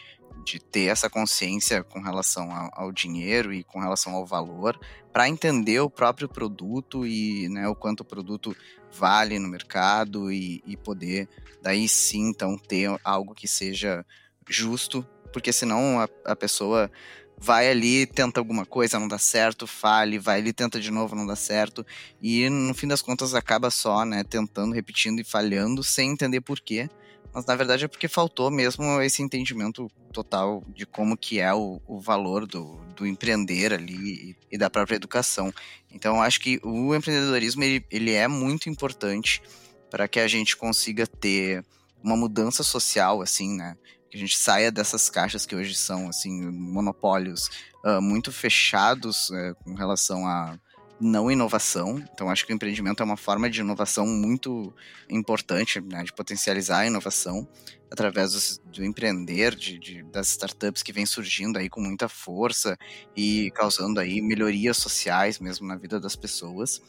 [0.45, 4.79] de ter essa consciência com relação ao, ao dinheiro e com relação ao valor
[5.13, 8.55] para entender o próprio produto e né, o quanto o produto
[8.93, 11.29] vale no mercado e, e poder
[11.63, 14.05] daí sim então ter algo que seja
[14.49, 16.91] justo porque senão a, a pessoa
[17.39, 21.27] vai ali, tenta alguma coisa, não dá certo, fale, vai ali, tenta de novo, não
[21.27, 21.85] dá certo.
[22.21, 26.61] E no fim das contas acaba só, né, tentando, repetindo e falhando, sem entender por
[26.61, 26.89] quê.
[27.33, 31.83] Mas na verdade é porque faltou mesmo esse entendimento total de como que é o,
[31.87, 33.95] o valor do, do empreender ali
[34.31, 35.53] e, e, da própria educação.
[35.93, 39.43] Então acho que o empreendedorismo ele, ele é muito importante
[39.91, 41.63] para que a gente consiga ter
[42.03, 43.77] uma mudança social, assim, né?
[44.11, 47.49] Que a gente saia dessas caixas que hoje são assim monopólios
[47.85, 50.59] uh, muito fechados uh, com relação a
[51.01, 52.03] não inovação.
[52.13, 54.75] Então acho que o empreendimento é uma forma de inovação muito
[55.11, 57.47] importante, né, de potencializar a inovação
[57.91, 62.77] através do, do empreender, de, de, das startups que vem surgindo aí com muita força
[63.17, 66.83] e causando aí melhorias sociais mesmo na vida das pessoas.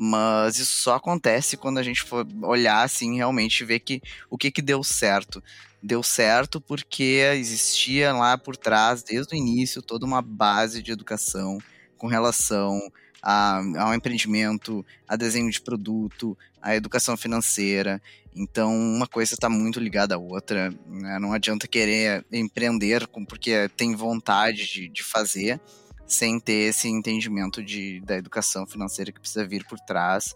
[0.00, 4.00] Mas isso só acontece quando a gente for olhar assim realmente ver que
[4.30, 5.42] o que que deu certo
[5.82, 11.58] deu certo porque existia lá por trás, desde o início, toda uma base de educação
[11.96, 12.80] com relação
[13.22, 18.00] a, ao empreendimento, a desenho de produto, a educação financeira.
[18.34, 20.70] Então, uma coisa está muito ligada à outra.
[20.86, 21.18] Né?
[21.18, 25.60] Não adianta querer empreender porque tem vontade de, de fazer,
[26.06, 30.34] sem ter esse entendimento de, da educação financeira que precisa vir por trás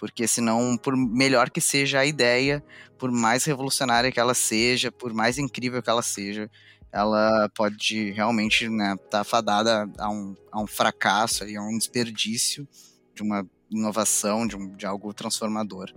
[0.00, 2.64] porque senão, por melhor que seja a ideia,
[2.98, 6.50] por mais revolucionária que ela seja, por mais incrível que ela seja,
[6.90, 12.66] ela pode realmente estar né, tá fadada a um, a um fracasso, a um desperdício
[13.14, 15.92] de uma inovação, de, um, de algo transformador,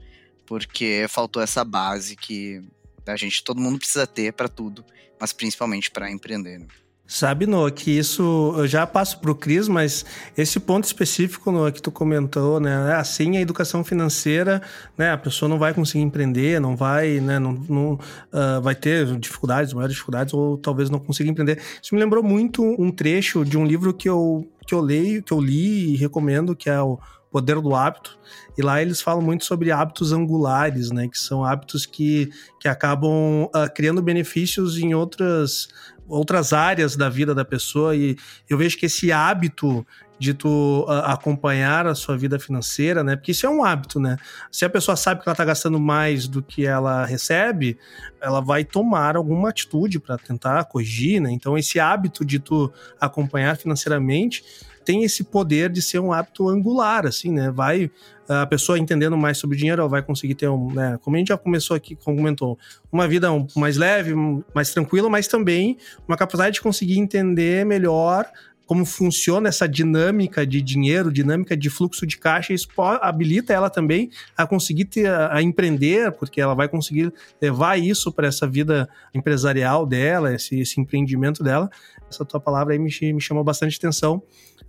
[0.46, 2.62] porque faltou essa base que
[3.08, 4.84] a gente, todo mundo precisa ter para tudo,
[5.18, 6.60] mas principalmente para empreender.
[6.60, 6.68] Né?
[7.06, 10.06] Sabe, Noah, que isso eu já passo para o Cris, mas
[10.38, 12.92] esse ponto específico, Noah, que tu comentou, né?
[12.92, 14.62] É assim, a educação financeira,
[14.98, 15.12] né?
[15.12, 17.40] A pessoa não vai conseguir empreender, não vai, né?
[17.40, 21.62] Não, não uh, vai ter dificuldades, maiores dificuldades, ou talvez não consiga empreender.
[21.82, 25.34] Isso me lembrou muito um trecho de um livro que eu, que eu leio, que
[25.34, 26.98] eu li e recomendo, que é o
[27.30, 28.18] Poder do Hábito.
[28.56, 31.08] E lá eles falam muito sobre hábitos angulares, né?
[31.08, 32.30] Que são hábitos que,
[32.60, 35.68] que acabam uh, criando benefícios em outras
[36.14, 38.16] outras áreas da vida da pessoa e
[38.50, 39.86] eu vejo que esse hábito
[40.24, 43.18] de tu acompanhar a sua vida financeira, né?
[43.18, 44.16] Porque isso é um hábito, né?
[44.50, 47.78] Se a pessoa sabe que ela tá gastando mais do que ela recebe,
[48.22, 51.30] ela vai tomar alguma atitude para tentar corrigir, né?
[51.30, 52.72] Então esse hábito de tu
[53.02, 54.46] acompanhar financeiramente
[54.86, 57.52] tem esse poder de ser um hábito angular, assim, né?
[57.52, 57.92] Vai
[58.28, 61.28] a pessoa entendendo mais sobre dinheiro, ela vai conseguir ter um, né, como a gente
[61.28, 62.58] já começou aqui, como comentou,
[62.90, 64.14] uma vida mais leve,
[64.56, 68.26] mais tranquila, mas também uma capacidade de conseguir entender melhor
[68.66, 72.68] como funciona essa dinâmica de dinheiro, dinâmica de fluxo de caixa, isso
[73.02, 78.28] habilita ela também a conseguir ter, a empreender, porque ela vai conseguir levar isso para
[78.28, 81.70] essa vida empresarial dela, esse, esse empreendimento dela.
[82.10, 84.22] Essa tua palavra aí me, me chamou bastante atenção,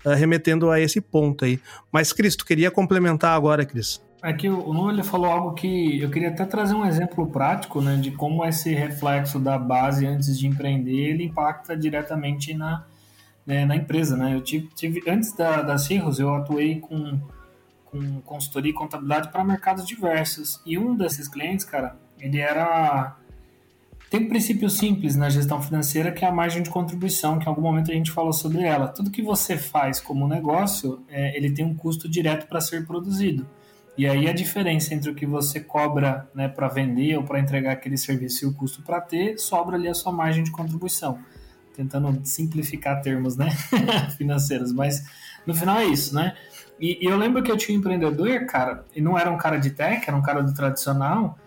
[0.05, 1.61] uh, remetendo a esse ponto aí.
[1.93, 4.03] Mas, Cris, tu queria complementar agora, Cris?
[4.23, 7.97] É que o Nuno falou algo que eu queria até trazer um exemplo prático, né,
[7.97, 12.87] de como esse reflexo da base antes de empreender ele impacta diretamente na,
[13.47, 14.35] né, na empresa, né?
[14.35, 17.21] Eu tive, tive antes da, da Cirrus, eu atuei com,
[17.85, 23.17] com consultoria e contabilidade para mercados diversos e um desses clientes, cara, ele era
[24.11, 27.49] tem um princípio simples na gestão financeira que é a margem de contribuição, que em
[27.49, 28.87] algum momento a gente falou sobre ela.
[28.87, 33.45] Tudo que você faz como negócio, é, ele tem um custo direto para ser produzido.
[33.99, 37.73] E aí a diferença entre o que você cobra né, para vender ou para entregar
[37.73, 41.19] aquele serviço e o custo para ter, sobra ali a sua margem de contribuição
[41.75, 43.51] tentando simplificar termos, né,
[44.17, 45.05] financeiros, mas
[45.47, 46.35] no final é isso, né?
[46.81, 49.59] E, e, eu lembro que eu tinha um empreendedor, cara, e não era um cara
[49.59, 51.39] de tech, era um cara do tradicional,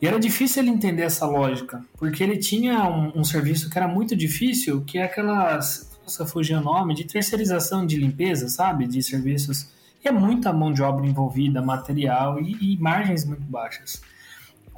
[0.00, 3.88] e era difícil ele entender essa lógica, porque ele tinha um, um serviço que era
[3.88, 9.02] muito difícil, que é aquelas, nossa, fugiu o nome, de terceirização de limpeza, sabe, de
[9.02, 9.68] serviços,
[10.02, 14.00] e é muita mão de obra envolvida, material e, e margens muito baixas.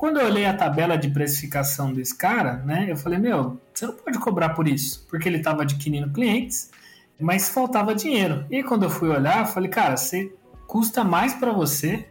[0.02, 3.94] Quando eu olhei a tabela de precificação desse cara, né, eu falei, meu, você não
[3.94, 6.72] pode cobrar por isso, porque ele estava adquirindo clientes,
[7.20, 8.44] mas faltava dinheiro.
[8.50, 10.32] E quando eu fui olhar, eu falei, cara, você
[10.66, 12.08] custa mais para você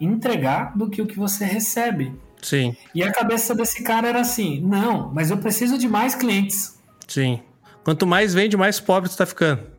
[0.00, 2.18] entregar do que o que você recebe.
[2.40, 2.74] Sim.
[2.94, 6.80] E a cabeça desse cara era assim: não, mas eu preciso de mais clientes.
[7.06, 7.42] Sim.
[7.84, 9.71] Quanto mais vende, mais pobre você tá ficando.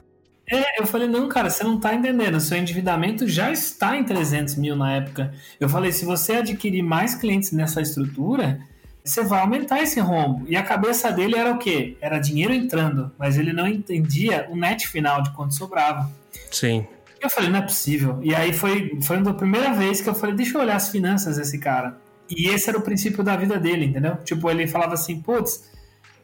[0.53, 2.39] É, eu falei, não, cara, você não tá entendendo.
[2.39, 5.33] Seu endividamento já está em 300 mil na época.
[5.59, 8.59] Eu falei, se você adquirir mais clientes nessa estrutura,
[9.03, 10.45] você vai aumentar esse rombo.
[10.47, 11.97] E a cabeça dele era o quê?
[11.99, 16.11] Era dinheiro entrando, mas ele não entendia o net final de quanto sobrava.
[16.51, 16.85] Sim.
[17.19, 18.19] Eu falei, não é possível.
[18.21, 21.37] E aí foi, foi a primeira vez que eu falei, deixa eu olhar as finanças
[21.37, 21.97] desse cara.
[22.29, 24.17] E esse era o princípio da vida dele, entendeu?
[24.17, 25.69] Tipo, ele falava assim, putz,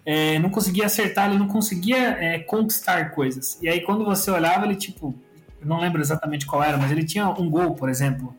[0.05, 3.57] é, não conseguia acertar, ele não conseguia é, conquistar coisas.
[3.61, 5.13] E aí quando você olhava, ele tipo,
[5.63, 8.35] não lembro exatamente qual era, mas ele tinha um gol, por exemplo.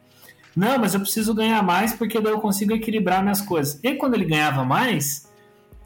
[0.55, 3.79] Não, mas eu preciso ganhar mais porque daí eu consigo equilibrar minhas coisas.
[3.83, 5.31] E aí, quando ele ganhava mais,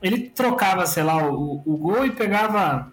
[0.03, 2.93] ele trocava, sei lá, o, o gol e pegava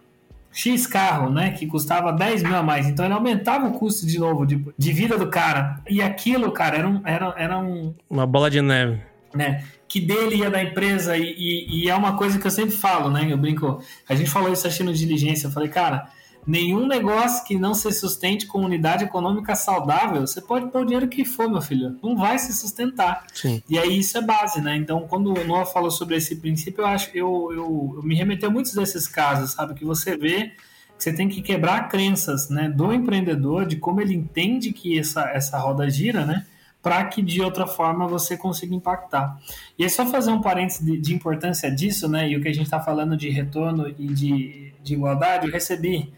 [0.51, 1.51] X carro, né?
[1.51, 2.87] Que custava 10 mil a mais.
[2.87, 5.81] Então ele aumentava o custo de novo de, de vida do cara.
[5.89, 7.95] E aquilo, cara, era, um, era, era um.
[8.09, 9.01] Uma bola de neve.
[9.33, 9.63] Né?
[9.91, 13.11] Que dele ia da empresa e, e, e, é uma coisa que eu sempre falo,
[13.11, 13.27] né?
[13.29, 16.07] Eu brinco, a gente falou isso achando diligência, eu falei, cara,
[16.47, 21.09] nenhum negócio que não se sustente com unidade econômica saudável, você pode pôr o dinheiro
[21.09, 23.25] que for, meu filho, não vai se sustentar.
[23.33, 23.61] Sim.
[23.67, 24.77] E aí isso é base, né?
[24.77, 28.47] Então, quando o Noah falou sobre esse princípio, eu acho, eu, eu, eu me remeteu
[28.47, 29.73] a muitos desses casos, sabe?
[29.73, 30.53] Que você vê
[30.97, 35.23] que você tem que quebrar crenças, né, do empreendedor, de como ele entende que essa,
[35.31, 36.45] essa roda gira, né?
[36.81, 39.37] Para que de outra forma você consiga impactar.
[39.77, 42.29] E é só fazer um parênteses de, de importância disso, né?
[42.29, 46.11] E o que a gente está falando de retorno e de, de igualdade, eu recebi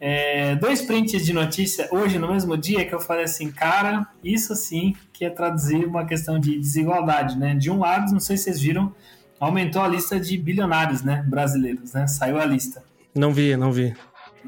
[0.00, 4.54] é, dois prints de notícia hoje, no mesmo dia, que eu falei assim, cara, isso
[4.54, 7.54] sim que é traduzir uma questão de desigualdade, né?
[7.54, 8.94] De um lado, não sei se vocês viram,
[9.40, 12.06] aumentou a lista de bilionários, né, brasileiros, né?
[12.06, 12.82] Saiu a lista.
[13.14, 13.94] Não vi, não vi.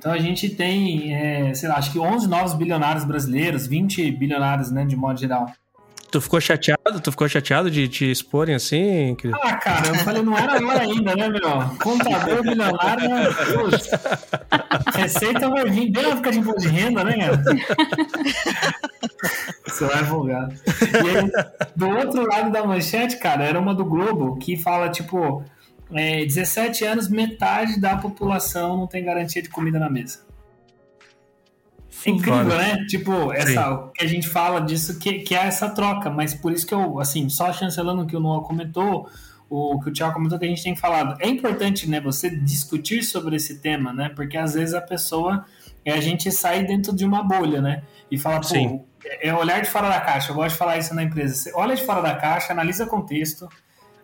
[0.01, 4.71] Então a gente tem, é, sei lá, acho que 11 novos bilionários brasileiros, 20 bilionários,
[4.71, 5.53] né, de modo geral.
[6.11, 7.01] Tu ficou chateado?
[7.03, 9.15] Tu ficou chateado de te exporem assim?
[9.15, 9.39] Querido?
[9.43, 11.43] Ah, cara, eu falei, não era hora ainda, né, meu?
[11.79, 13.29] Contador bilionário, né?
[14.95, 17.43] Receita vai vir bem na época de imposto de renda, né, cara?
[19.67, 20.49] Você vai vulgar.
[20.49, 21.31] E aí,
[21.77, 25.45] do outro lado da manchete, cara, era uma do Globo que fala, tipo,
[25.93, 30.21] é, 17 anos, metade da população não tem garantia de comida na mesa.
[32.07, 32.87] É incrível, né?
[32.87, 36.67] Tipo, essa, que a gente fala disso, que, que é essa troca, mas por isso
[36.67, 39.09] que eu, assim, só chancelando o que o Noah comentou,
[39.51, 41.21] o que o Thiago comentou que a gente tem falado.
[41.21, 44.11] É importante, né, você discutir sobre esse tema, né?
[44.15, 45.45] Porque às vezes a pessoa,
[45.85, 47.83] é a gente sai dentro de uma bolha, né?
[48.11, 48.85] E fala, pô,
[49.21, 50.31] é olhar de fora da caixa.
[50.31, 51.35] Eu gosto de falar isso na empresa.
[51.35, 53.49] Você olha de fora da caixa, analisa contexto,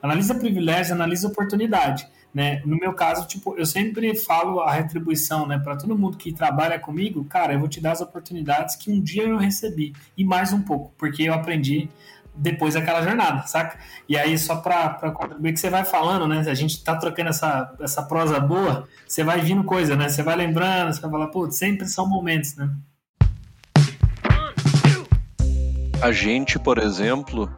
[0.07, 2.09] analisa privilégio, analisa oportunidade.
[2.33, 2.61] Né?
[2.67, 6.79] No meu caso, tipo, eu sempre falo a retribuição, né, para todo mundo que trabalha
[6.79, 10.53] comigo, cara, eu vou te dar as oportunidades que um dia eu recebi e mais
[10.53, 11.89] um pouco, porque eu aprendi
[12.37, 13.79] depois daquela jornada, saca?
[14.09, 16.45] E aí, só para contribuir que você vai falando, né?
[16.47, 20.09] A gente tá trocando essa, essa prosa boa, você vai vindo coisa, né?
[20.09, 22.71] Você vai lembrando, você vai falar, pô, sempre são momentos, né?
[26.03, 27.51] A gente, por exemplo,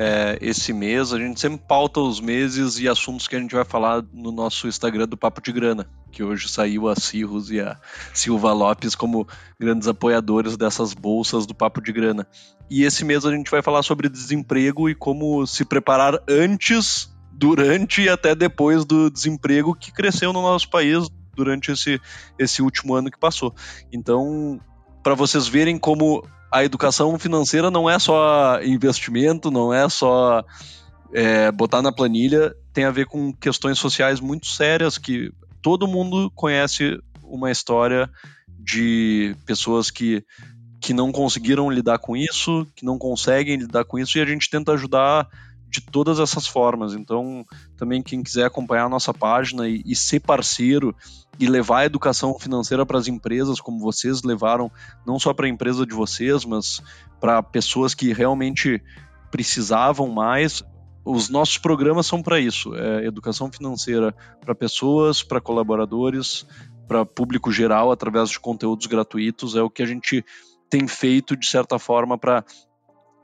[0.00, 1.12] é, esse mês.
[1.12, 4.66] A gente sempre pauta os meses e assuntos que a gente vai falar no nosso
[4.66, 7.76] Instagram do Papo de Grana, que hoje saiu a Cirrus e a
[8.14, 9.28] Silva Lopes como
[9.58, 12.26] grandes apoiadores dessas bolsas do Papo de Grana.
[12.70, 18.00] E esse mês a gente vai falar sobre desemprego e como se preparar antes, durante
[18.00, 22.00] e até depois do desemprego que cresceu no nosso país durante esse,
[22.38, 23.54] esse último ano que passou.
[23.92, 24.58] Então,
[25.02, 30.44] para vocês verem como a educação financeira não é só investimento, não é só
[31.12, 35.32] é, botar na planilha, tem a ver com questões sociais muito sérias que
[35.62, 38.10] todo mundo conhece uma história
[38.48, 40.24] de pessoas que,
[40.80, 44.50] que não conseguiram lidar com isso, que não conseguem lidar com isso, e a gente
[44.50, 45.28] tenta ajudar
[45.70, 46.94] de todas essas formas.
[46.94, 47.46] Então,
[47.76, 50.94] também quem quiser acompanhar a nossa página e, e ser parceiro
[51.38, 54.70] e levar a educação financeira para as empresas, como vocês levaram,
[55.06, 56.82] não só para a empresa de vocês, mas
[57.20, 58.82] para pessoas que realmente
[59.30, 60.62] precisavam mais.
[61.04, 66.44] Os nossos programas são para isso: é educação financeira para pessoas, para colaboradores,
[66.88, 69.54] para público geral, através de conteúdos gratuitos.
[69.54, 70.24] É o que a gente
[70.68, 72.44] tem feito, de certa forma, para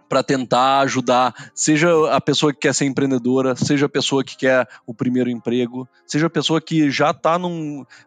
[0.09, 4.66] para tentar ajudar, seja a pessoa que quer ser empreendedora, seja a pessoa que quer
[4.86, 7.38] o primeiro emprego, seja a pessoa que já está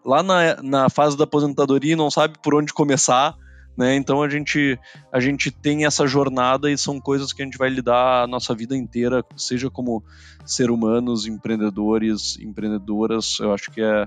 [0.06, 3.36] lá na, na fase da aposentadoria e não sabe por onde começar.
[3.78, 3.96] Né?
[3.96, 4.78] Então a gente,
[5.10, 8.54] a gente tem essa jornada e são coisas que a gente vai lidar a nossa
[8.54, 10.04] vida inteira, seja como
[10.46, 13.38] ser humanos, empreendedores, empreendedoras.
[13.40, 14.06] Eu acho que é,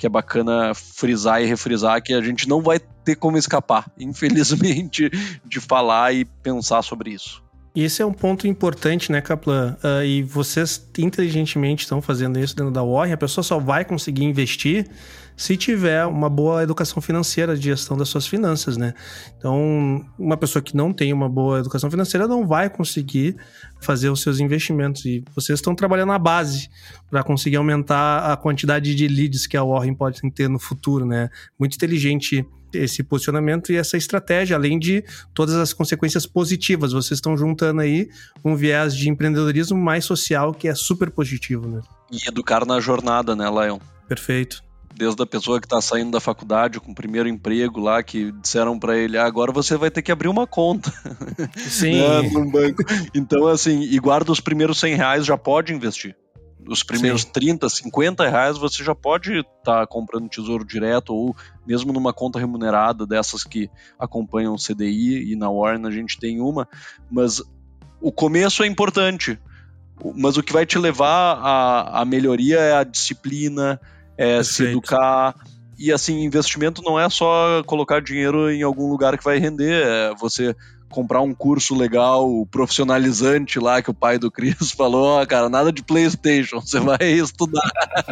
[0.00, 5.10] que é bacana frisar e refrisar que a gente não vai ter como escapar, infelizmente,
[5.44, 7.42] de falar e pensar sobre isso.
[7.76, 9.76] Esse é um ponto importante, né, Kaplan?
[9.84, 13.12] Uh, e vocês inteligentemente estão fazendo isso dentro da Warren.
[13.12, 14.88] A pessoa só vai conseguir investir
[15.40, 18.92] se tiver uma boa educação financeira de gestão das suas finanças, né?
[19.38, 23.38] Então, uma pessoa que não tem uma boa educação financeira não vai conseguir
[23.80, 25.02] fazer os seus investimentos.
[25.06, 26.68] E vocês estão trabalhando na base
[27.10, 31.30] para conseguir aumentar a quantidade de leads que a Warren pode ter no futuro, né?
[31.58, 36.92] Muito inteligente esse posicionamento e essa estratégia, além de todas as consequências positivas.
[36.92, 38.10] Vocês estão juntando aí
[38.44, 41.80] um viés de empreendedorismo mais social que é super positivo, né?
[42.12, 43.78] E educar na jornada, né, Lion?
[44.06, 44.68] Perfeito.
[44.94, 48.78] Desde a pessoa que está saindo da faculdade com o primeiro emprego lá, que disseram
[48.78, 50.92] para ele, ah, agora você vai ter que abrir uma conta.
[51.56, 52.00] Sim.
[52.00, 52.82] né, no banco.
[53.14, 56.16] Então, assim, e guarda os primeiros 100 reais, já pode investir
[56.68, 57.32] os primeiros Sim.
[57.32, 61.34] 30, 50 reais você já pode estar tá comprando tesouro direto ou
[61.66, 66.40] mesmo numa conta remunerada dessas que acompanham o CDI e na Warren a gente tem
[66.40, 66.68] uma,
[67.10, 67.42] mas
[68.00, 69.38] o começo é importante.
[70.16, 73.78] Mas o que vai te levar à, à melhoria é a disciplina,
[74.20, 75.34] é se educar.
[75.78, 80.14] E assim, investimento não é só colocar dinheiro em algum lugar que vai render, é
[80.14, 80.54] você
[80.90, 85.72] comprar um curso legal, profissionalizante lá, que o pai do Cris falou, oh, cara, nada
[85.72, 87.62] de Playstation, você vai estudar.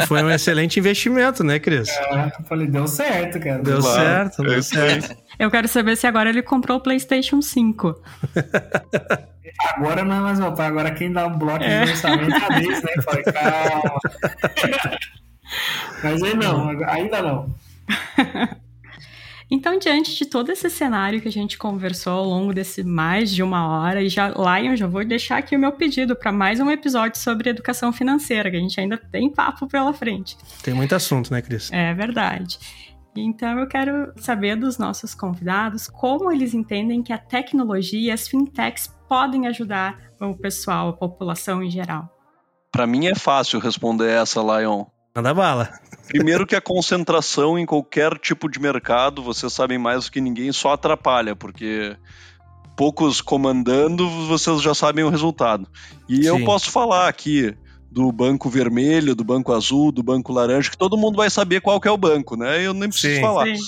[0.06, 1.90] Foi um excelente investimento, né, Cris?
[1.90, 3.62] É, eu falei, deu certo, cara.
[3.62, 5.16] Deu claro, certo, deu certo.
[5.38, 7.94] Eu quero saber se agora ele comprou o Playstation 5.
[9.74, 11.82] Agora não é mais meu pai, agora quem dá um bloco é.
[11.82, 13.02] de lançamento é a Disney, né?
[13.02, 14.00] Falei, calma.
[16.02, 17.54] Mas aí não, ainda não.
[19.50, 23.42] Então, diante de todo esse cenário que a gente conversou ao longo desse mais de
[23.42, 26.70] uma hora, e já, Lion, já vou deixar aqui o meu pedido para mais um
[26.70, 30.36] episódio sobre educação financeira, que a gente ainda tem papo pela frente.
[30.62, 31.72] Tem muito assunto, né, Cris?
[31.72, 32.58] É verdade.
[33.16, 38.28] Então, eu quero saber dos nossos convidados como eles entendem que a tecnologia e as
[38.28, 42.14] fintechs podem ajudar o pessoal, a população em geral.
[42.70, 44.84] Para mim é fácil responder essa, Lion.
[45.14, 45.70] Manda bala.
[46.06, 50.52] Primeiro que a concentração em qualquer tipo de mercado, vocês sabem mais do que ninguém,
[50.52, 51.96] só atrapalha, porque
[52.76, 55.68] poucos comandando, vocês já sabem o resultado.
[56.08, 56.28] E Sim.
[56.28, 57.54] eu posso falar aqui
[57.90, 61.80] do banco vermelho, do banco azul, do banco laranja, que todo mundo vai saber qual
[61.80, 62.64] que é o banco, né?
[62.64, 63.20] Eu nem preciso Sim.
[63.20, 63.46] falar.
[63.46, 63.62] Sim.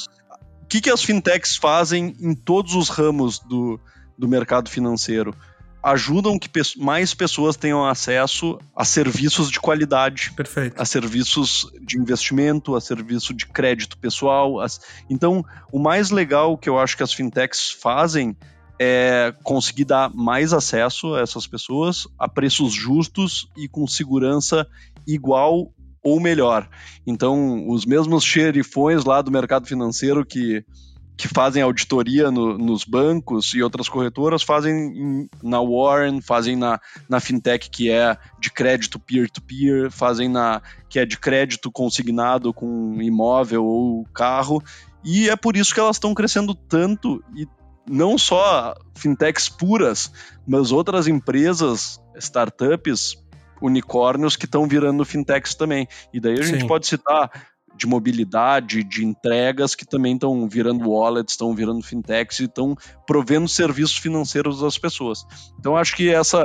[0.62, 3.80] O que, que as fintechs fazem em todos os ramos do,
[4.16, 5.34] do mercado financeiro?
[5.82, 10.80] Ajudam que mais pessoas tenham acesso a serviços de qualidade, Perfeito.
[10.80, 14.60] a serviços de investimento, a serviço de crédito pessoal.
[14.60, 14.80] As...
[15.08, 18.36] Então, o mais legal que eu acho que as fintechs fazem
[18.78, 24.66] é conseguir dar mais acesso a essas pessoas a preços justos e com segurança
[25.06, 25.70] igual
[26.02, 26.68] ou melhor.
[27.06, 30.64] Então, os mesmos xerifões lá do mercado financeiro que
[31.20, 36.80] que fazem auditoria no, nos bancos e outras corretoras fazem em, na Warren, fazem na,
[37.10, 42.54] na fintech que é de crédito peer-to-peer, -peer, fazem na que é de crédito consignado
[42.54, 44.62] com imóvel ou carro,
[45.04, 47.46] e é por isso que elas estão crescendo tanto e
[47.86, 50.10] não só fintechs puras,
[50.48, 53.16] mas outras empresas, startups,
[53.60, 55.86] unicórnios que estão virando fintechs também.
[56.14, 56.52] E daí a Sim.
[56.52, 57.30] gente pode citar
[57.76, 63.48] de mobilidade, de entregas que também estão virando wallets, estão virando fintechs e estão provendo
[63.48, 65.24] serviços financeiros às pessoas.
[65.58, 66.44] Então acho que essa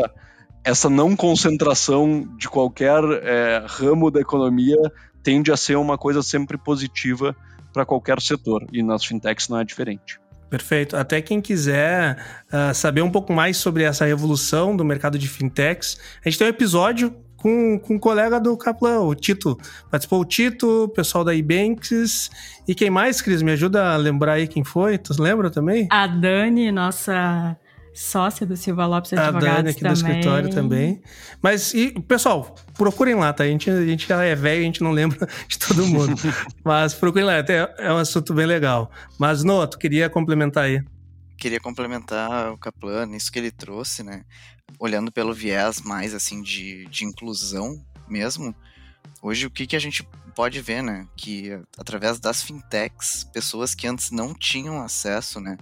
[0.64, 4.78] essa não concentração de qualquer é, ramo da economia
[5.22, 7.36] tende a ser uma coisa sempre positiva
[7.72, 10.20] para qualquer setor e nas fintechs não é diferente.
[10.50, 10.96] Perfeito.
[10.96, 12.18] Até quem quiser
[12.48, 16.48] uh, saber um pouco mais sobre essa revolução do mercado de fintechs, a gente tem
[16.48, 19.58] um episódio com, com um colega do Kaplan, o Tito.
[19.90, 22.30] Participou o Tito, o pessoal da Ebanks.
[22.68, 23.42] E quem mais, Cris?
[23.42, 24.98] Me ajuda a lembrar aí quem foi?
[24.98, 25.88] Tu lembra também?
[25.92, 27.58] A Dani, nossa
[27.96, 29.94] sócia do Silva Lopes Advogados A Dani aqui também.
[29.94, 31.02] do escritório também.
[31.42, 33.46] Mas, e, pessoal, procurem lá, tá?
[33.46, 36.14] A gente, a gente já é velho, a gente não lembra de todo mundo.
[36.64, 38.92] Mas procurem lá, até é um assunto bem legal.
[39.18, 40.84] Mas, Noah, tu queria complementar aí?
[41.38, 44.24] Queria complementar o Kaplan, isso que ele trouxe, né?
[44.80, 48.56] olhando pelo viés mais assim de, de inclusão mesmo,
[49.22, 51.08] hoje o que, que a gente pode ver, né?
[51.16, 55.58] Que através das fintechs, pessoas que antes não tinham acesso, né,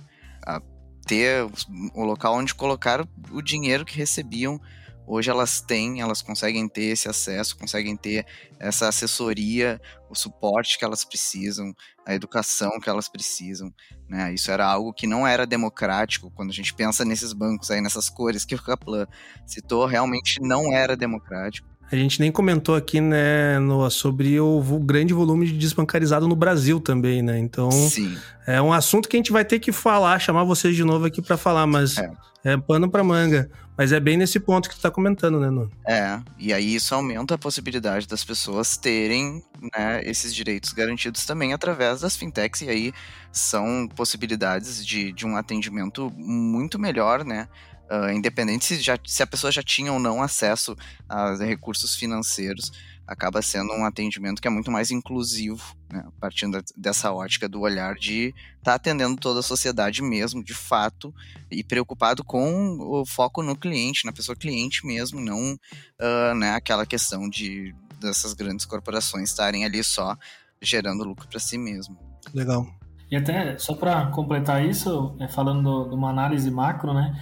[0.46, 0.62] a
[1.06, 1.46] ter
[1.94, 4.60] o local onde colocar o dinheiro que recebiam
[5.06, 8.26] Hoje elas têm, elas conseguem ter esse acesso, conseguem ter
[8.60, 11.74] essa assessoria, o suporte que elas precisam,
[12.06, 13.74] a educação que elas precisam.
[14.08, 14.34] Né?
[14.34, 16.32] Isso era algo que não era democrático.
[16.32, 19.06] Quando a gente pensa nesses bancos aí, nessas cores que o Kaplan
[19.46, 21.68] citou, realmente não era democrático.
[21.92, 26.80] A gente nem comentou aqui, né, Noah, sobre o, grande volume de desbancarizado no Brasil
[26.80, 27.38] também, né?
[27.38, 28.18] Então, Sim.
[28.48, 31.22] é um assunto que a gente vai ter que falar, chamar vocês de novo aqui
[31.22, 32.10] para falar, mas é.
[32.44, 33.50] É pano para manga.
[33.76, 35.70] Mas é bem nesse ponto que tu tá comentando, né, Noah?
[35.88, 39.44] É, e aí isso aumenta a possibilidade das pessoas terem
[39.76, 42.94] né, esses direitos garantidos também através das fintechs, e aí
[43.32, 47.48] são possibilidades de, de um atendimento muito melhor, né?
[47.92, 50.76] Uh, independente se, já, se a pessoa já tinha ou não acesso
[51.08, 52.72] a recursos financeiros,
[53.08, 57.96] acaba sendo um atendimento que é muito mais inclusivo, né, partindo dessa ótica do olhar
[57.96, 61.14] de estar tá atendendo toda a sociedade mesmo, de fato,
[61.52, 66.86] e preocupado com o foco no cliente, na pessoa cliente mesmo, não uh, né, aquela
[66.86, 70.18] questão de dessas grandes corporações estarem ali só
[70.62, 71.98] gerando lucro para si mesmo.
[72.34, 72.68] Legal.
[73.14, 77.14] E até, só para completar isso, é, falando de uma análise macro, né?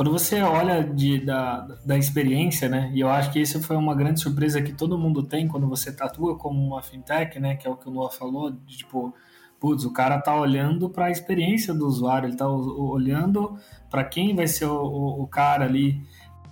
[0.00, 2.90] Quando você olha de, da, da experiência, né?
[2.94, 5.92] E eu acho que isso foi uma grande surpresa que todo mundo tem quando você
[5.92, 7.54] tatua como uma fintech, né?
[7.54, 9.14] Que é o que o Noah falou, de, tipo,
[9.60, 13.58] putz, o cara tá olhando para a experiência do usuário, ele tá olhando
[13.90, 16.02] para quem vai ser o, o, o, cara ali.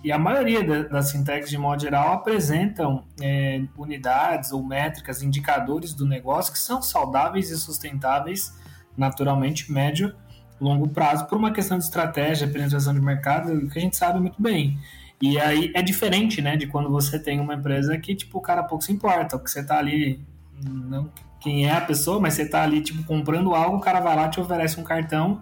[0.03, 6.05] E a maioria das fintechs, de modo geral, apresentam é, unidades ou métricas, indicadores do
[6.05, 8.53] negócio que são saudáveis e sustentáveis,
[8.95, 10.15] naturalmente, médio
[10.59, 14.41] longo prazo por uma questão de estratégia, penetração de mercado, que a gente sabe muito
[14.41, 14.77] bem.
[15.21, 18.63] E aí é diferente, né, de quando você tem uma empresa que, tipo, o cara
[18.63, 20.19] pouco se importa, que você tá ali,
[20.63, 24.15] não quem é a pessoa, mas você tá ali, tipo, comprando algo, o cara vai
[24.15, 25.41] lá te oferece um cartão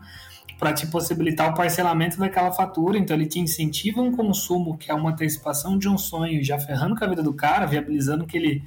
[0.59, 4.93] para te possibilitar o parcelamento daquela fatura, então ele te incentiva um consumo que é
[4.93, 8.63] uma antecipação de um sonho, já ferrando com a vida do cara, viabilizando que ele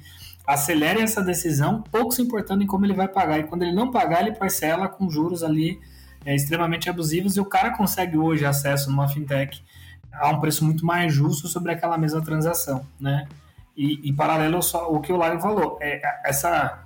[0.47, 3.39] acelere essa decisão, pouco se importando em como ele vai pagar.
[3.39, 5.79] E quando ele não pagar, ele parcela com juros ali
[6.25, 9.63] é, extremamente abusivos e o cara consegue hoje acesso numa fintech
[10.13, 13.27] a um preço muito mais justo sobre aquela mesma transação, né?
[13.75, 16.83] E, e paralelo só o que o Lário falou, é, essa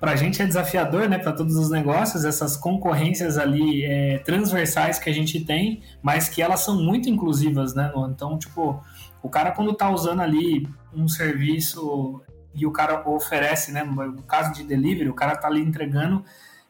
[0.00, 4.98] para a gente é desafiador, né, para todos os negócios, essas concorrências ali é, transversais
[4.98, 7.92] que a gente tem, mas que elas são muito inclusivas, né?
[8.10, 8.82] Então, tipo,
[9.22, 12.20] o cara quando está usando ali um serviço
[12.52, 16.24] e o cara oferece, né, no caso de delivery, o cara está ali entregando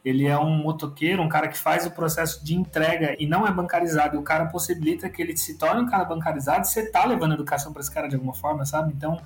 [0.05, 3.53] ele é um motoqueiro, um cara que faz o processo de entrega e não é
[3.53, 4.17] bancarizado.
[4.17, 7.35] E o cara possibilita que ele se torne um cara bancarizado e você tá levando
[7.35, 8.93] educação para esse cara de alguma forma, sabe?
[8.97, 9.21] Então,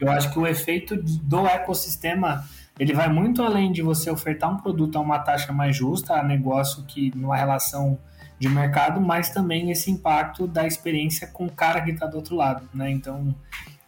[0.00, 2.44] eu acho que o efeito do ecossistema
[2.78, 6.22] ele vai muito além de você ofertar um produto a uma taxa mais justa, a
[6.22, 7.98] negócio que numa relação
[8.38, 12.34] de mercado, mas também esse impacto da experiência com o cara que está do outro
[12.34, 12.90] lado, né?
[12.90, 13.34] Então,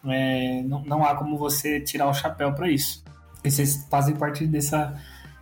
[0.06, 3.02] é, não, não há como você tirar o chapéu para isso.
[3.42, 4.94] Vocês fazem parte dessa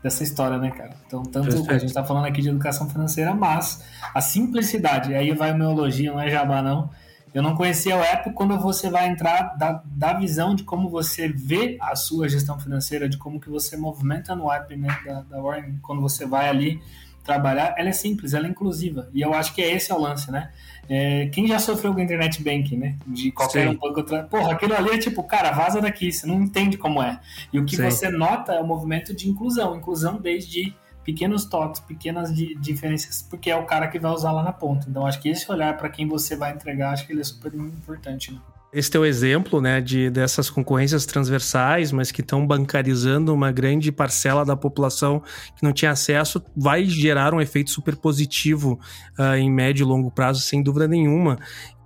[0.03, 0.97] dessa história, né, cara?
[1.07, 1.71] Então, tanto Perfeito.
[1.71, 3.85] a gente está falando aqui de educação financeira, mas
[4.15, 6.91] a simplicidade, aí vai o meu elogio, não é jabá, não.
[7.33, 11.29] Eu não conhecia o app quando você vai entrar da, da visão de como você
[11.29, 15.41] vê a sua gestão financeira, de como que você movimenta no app né, da, da
[15.41, 16.83] Warren, quando você vai ali
[17.23, 19.09] trabalhar, ela é simples, ela é inclusiva.
[19.13, 20.51] E eu acho que é esse é o lance, né?
[20.89, 22.97] É, quem já sofreu com internet banking, né?
[23.07, 23.75] De qualquer Sim.
[23.75, 24.25] um pouco outra.
[24.25, 27.21] Porra, aquilo ali é tipo, cara, vaza daqui, você não entende como é.
[27.53, 27.85] E o que Sim.
[27.85, 30.75] você nota é o movimento de inclusão, inclusão desde
[31.05, 34.89] pequenos toques, pequenas di diferenças, porque é o cara que vai usar lá na ponta.
[34.89, 37.55] Então acho que esse olhar para quem você vai entregar, acho que ele é super
[37.55, 38.33] importante.
[38.33, 38.39] Né?
[38.75, 44.47] Esse teu exemplo, né, de dessas concorrências transversais, mas que estão bancarizando uma grande parcela
[44.47, 45.23] da população
[45.55, 48.81] que não tinha acesso, vai gerar um efeito super positivo
[49.19, 51.39] uh, em médio e longo prazo, sem dúvida nenhuma.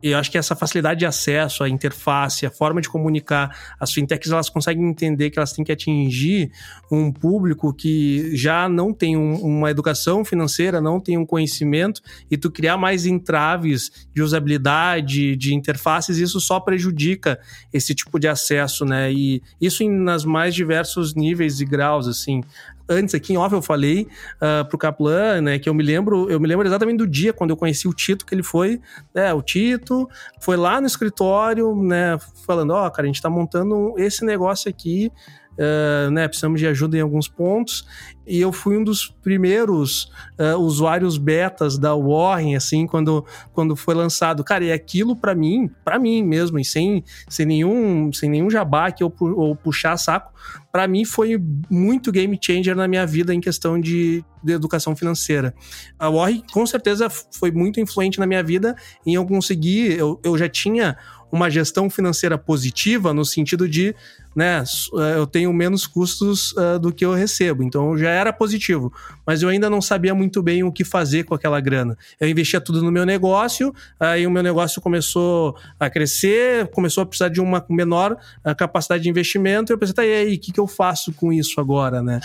[0.07, 3.93] E eu acho que essa facilidade de acesso, a interface, a forma de comunicar, as
[3.93, 6.53] fintechs elas conseguem entender que elas têm que atingir
[6.89, 12.01] um público que já não tem um, uma educação financeira, não tem um conhecimento,
[12.31, 17.41] e tu criar mais entraves de usabilidade, de interfaces, isso só prejudica
[17.73, 19.13] esse tipo de acesso, né?
[19.13, 22.43] E isso em, nas mais diversos níveis e graus, assim
[22.89, 24.07] antes aqui em off eu falei
[24.37, 27.51] uh, pro Kaplan, né, que eu me lembro, eu me lembro exatamente do dia quando
[27.51, 28.81] eu conheci o Tito, que ele foi,
[29.15, 30.09] né, o Tito
[30.41, 34.69] foi lá no escritório, né, falando, ó, oh, cara, a gente tá montando esse negócio
[34.69, 35.11] aqui,
[35.57, 37.87] Uh, né, precisamos de ajuda em alguns pontos.
[38.27, 43.95] E eu fui um dos primeiros uh, usuários betas da Warren, assim, quando, quando foi
[43.95, 44.43] lançado.
[44.43, 48.91] Cara, e aquilo para mim, para mim mesmo, e sem, sem, nenhum, sem nenhum jabá
[48.91, 50.33] que eu ou puxar saco,
[50.73, 55.55] para mim foi muito game changer na minha vida em questão de, de educação financeira.
[55.99, 58.77] A Warren, com certeza, foi muito influente na minha vida
[59.07, 60.99] em eu conseguir, eu, eu já tinha
[61.31, 63.95] uma gestão financeira positiva no sentido de,
[64.37, 68.93] né, eh, eu tenho menos custos uh, do que eu recebo, então já era positivo,
[69.27, 71.97] mas eu ainda não sabia muito bem o que fazer com aquela grana.
[72.21, 77.07] Eu investia tudo no meu negócio, aí o meu negócio começou a crescer, começou a
[77.07, 80.39] precisar de uma menor uh, capacidade de investimento, e eu pensei, tá, e aí, o
[80.39, 82.21] que, que eu faço com isso agora, né?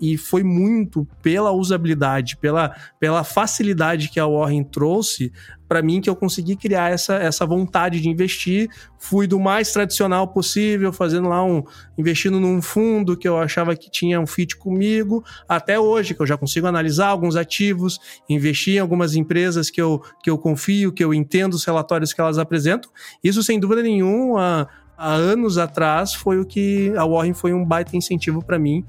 [0.00, 5.32] e foi muito pela usabilidade, pela, pela facilidade que a Warren trouxe
[5.68, 8.68] para mim que eu consegui criar essa, essa vontade de investir.
[8.98, 11.62] Fui do mais tradicional possível, fazendo lá um
[11.98, 16.26] investindo num fundo que eu achava que tinha um fit comigo, até hoje que eu
[16.26, 17.98] já consigo analisar alguns ativos,
[18.28, 22.20] investir em algumas empresas que eu, que eu confio, que eu entendo os relatórios que
[22.20, 22.90] elas apresentam.
[23.22, 27.96] Isso sem dúvida nenhuma há anos atrás foi o que a Warren foi um baita
[27.96, 28.84] incentivo para mim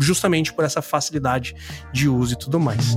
[0.00, 1.54] justamente por essa facilidade
[1.92, 2.96] de uso e tudo mais.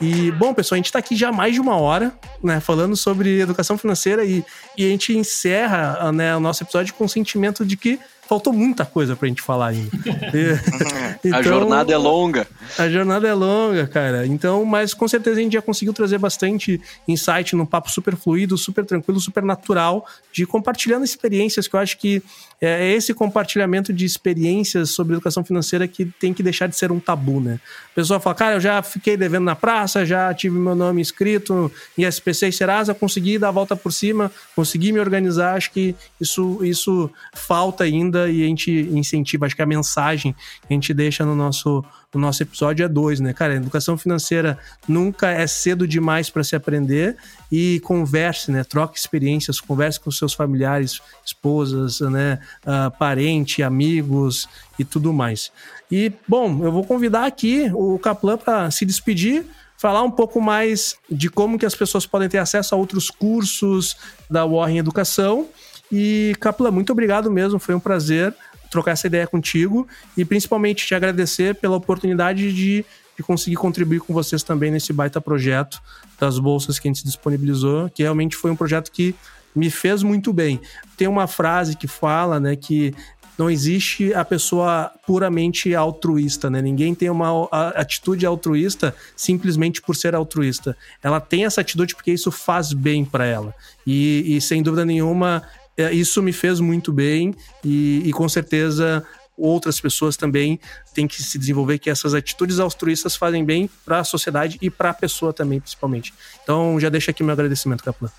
[0.00, 2.12] E, bom, pessoal, a gente está aqui já mais de uma hora,
[2.42, 4.44] né, falando sobre educação financeira e,
[4.76, 7.98] e a gente encerra né, o nosso episódio com o sentimento de que
[8.28, 9.90] faltou muita coisa pra gente falar ainda.
[11.24, 12.46] então, a jornada é longa.
[12.76, 14.26] A jornada é longa, cara.
[14.26, 18.58] Então, mas com certeza a gente já conseguiu trazer bastante insight num papo super fluido,
[18.58, 22.22] super tranquilo, super natural, de compartilhando experiências que eu acho que
[22.60, 26.92] é, é esse compartilhamento de experiências sobre educação financeira que tem que deixar de ser
[26.92, 27.58] um tabu, né?
[27.92, 31.72] A pessoa fala, cara, eu já fiquei devendo na praça, já tive meu nome inscrito
[31.96, 35.56] em SPC e Serasa, consegui dar a volta por cima, consegui me organizar.
[35.56, 39.46] Acho que isso, isso falta ainda e a gente incentiva.
[39.46, 41.84] Acho que a mensagem que a gente deixa no nosso,
[42.14, 43.34] no nosso episódio é dois, né?
[43.34, 44.58] Cara, educação financeira
[44.88, 47.16] nunca é cedo demais para se aprender
[47.52, 48.64] e converse, né?
[48.64, 52.40] Troque experiências, converse com seus familiares, esposas, né?
[52.64, 55.52] Uh, parente, amigos e tudo mais.
[55.90, 59.44] E, bom, eu vou convidar aqui o Kaplan para se despedir
[59.78, 63.96] falar um pouco mais de como que as pessoas podem ter acesso a outros cursos
[64.28, 65.46] da Warren Educação
[65.90, 68.34] e, Capla, muito obrigado mesmo, foi um prazer
[68.70, 72.84] trocar essa ideia contigo e principalmente te agradecer pela oportunidade de,
[73.16, 75.80] de conseguir contribuir com vocês também nesse baita projeto
[76.20, 79.14] das bolsas que a gente disponibilizou, que realmente foi um projeto que
[79.54, 80.60] me fez muito bem.
[80.96, 82.94] Tem uma frase que fala, né, que
[83.38, 86.60] não existe a pessoa puramente altruísta, né?
[86.60, 87.44] Ninguém tem uma
[87.76, 90.76] atitude altruísta simplesmente por ser altruísta.
[91.00, 93.54] Ela tem essa atitude porque isso faz bem para ela.
[93.86, 95.44] E, e, sem dúvida nenhuma,
[95.92, 97.34] isso me fez muito bem
[97.64, 99.06] e, e com certeza
[99.36, 100.58] outras pessoas também
[100.92, 104.90] têm que se desenvolver que essas atitudes altruístas fazem bem para a sociedade e para
[104.90, 106.12] a pessoa também, principalmente.
[106.42, 108.10] Então, já deixo aqui meu agradecimento, Kaplan.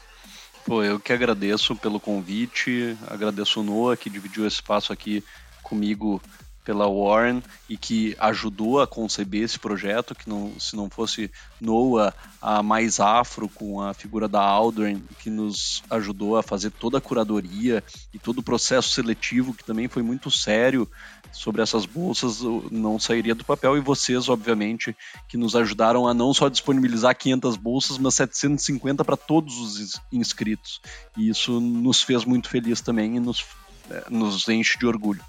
[0.65, 5.23] Pô, eu que agradeço pelo convite, agradeço o Noah que dividiu esse espaço aqui
[5.63, 6.21] comigo
[6.69, 12.13] pela Warren e que ajudou a conceber esse projeto, que não, se não fosse Noah,
[12.39, 17.01] a mais afro com a figura da Aldrin, que nos ajudou a fazer toda a
[17.01, 17.83] curadoria
[18.13, 20.87] e todo o processo seletivo, que também foi muito sério
[21.31, 23.75] sobre essas bolsas, não sairia do papel.
[23.75, 24.95] E vocês, obviamente,
[25.27, 30.79] que nos ajudaram a não só disponibilizar 500 bolsas, mas 750 para todos os inscritos.
[31.17, 33.43] E isso nos fez muito feliz também e nos,
[33.89, 35.23] eh, nos enche de orgulho.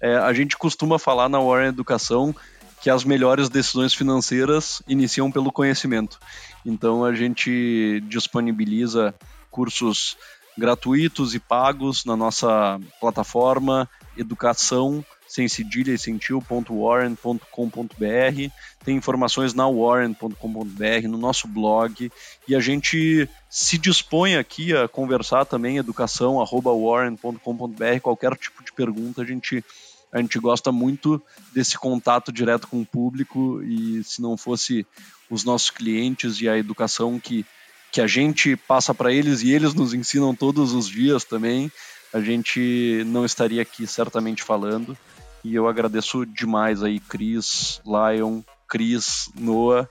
[0.00, 2.34] É, a gente costuma falar na Warren Educação
[2.82, 6.18] que as melhores decisões financeiras iniciam pelo conhecimento.
[6.64, 9.14] Então a gente disponibiliza
[9.50, 10.16] cursos
[10.56, 18.52] gratuitos e pagos na nossa plataforma educação sem cedilha e sem tio.warren.com.br.
[18.84, 22.08] Tem informações na warren.com.br, no nosso blog.
[22.46, 28.00] E a gente se dispõe aqui a conversar também, educação.warren.com.br.
[28.02, 29.64] Qualquer tipo de pergunta, a gente,
[30.12, 31.20] a gente gosta muito
[31.52, 33.60] desse contato direto com o público.
[33.62, 34.86] E se não fosse
[35.28, 37.44] os nossos clientes e a educação que,
[37.90, 41.70] que a gente passa para eles e eles nos ensinam todos os dias também,
[42.16, 44.96] a gente não estaria aqui certamente falando.
[45.44, 49.86] E eu agradeço demais aí, Cris, Lion, Cris, Noah.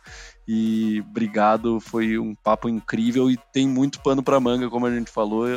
[0.48, 5.12] E obrigado, foi um papo incrível e tem muito pano para manga, como a gente
[5.12, 5.48] falou,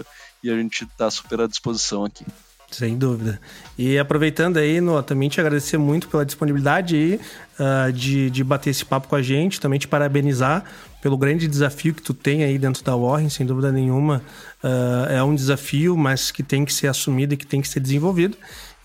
[0.42, 2.24] e a gente está super à disposição aqui.
[2.70, 3.40] Sem dúvida.
[3.78, 7.20] E aproveitando aí, Noah, também te agradecer muito pela disponibilidade aí,
[7.58, 10.64] uh, de, de bater esse papo com a gente, também te parabenizar
[11.00, 14.22] pelo grande desafio que tu tem aí dentro da Warren, sem dúvida nenhuma.
[14.62, 17.80] Uh, é um desafio, mas que tem que ser assumido e que tem que ser
[17.80, 18.36] desenvolvido.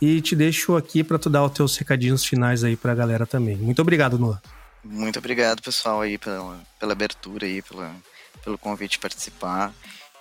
[0.01, 3.25] E te deixo aqui para tu dar os teus recadinhos finais aí para a galera
[3.25, 3.55] também.
[3.55, 4.41] Muito obrigado, Noah.
[4.83, 7.95] Muito obrigado, pessoal, aí pela, pela abertura aí, pela,
[8.43, 9.73] pelo convite participar.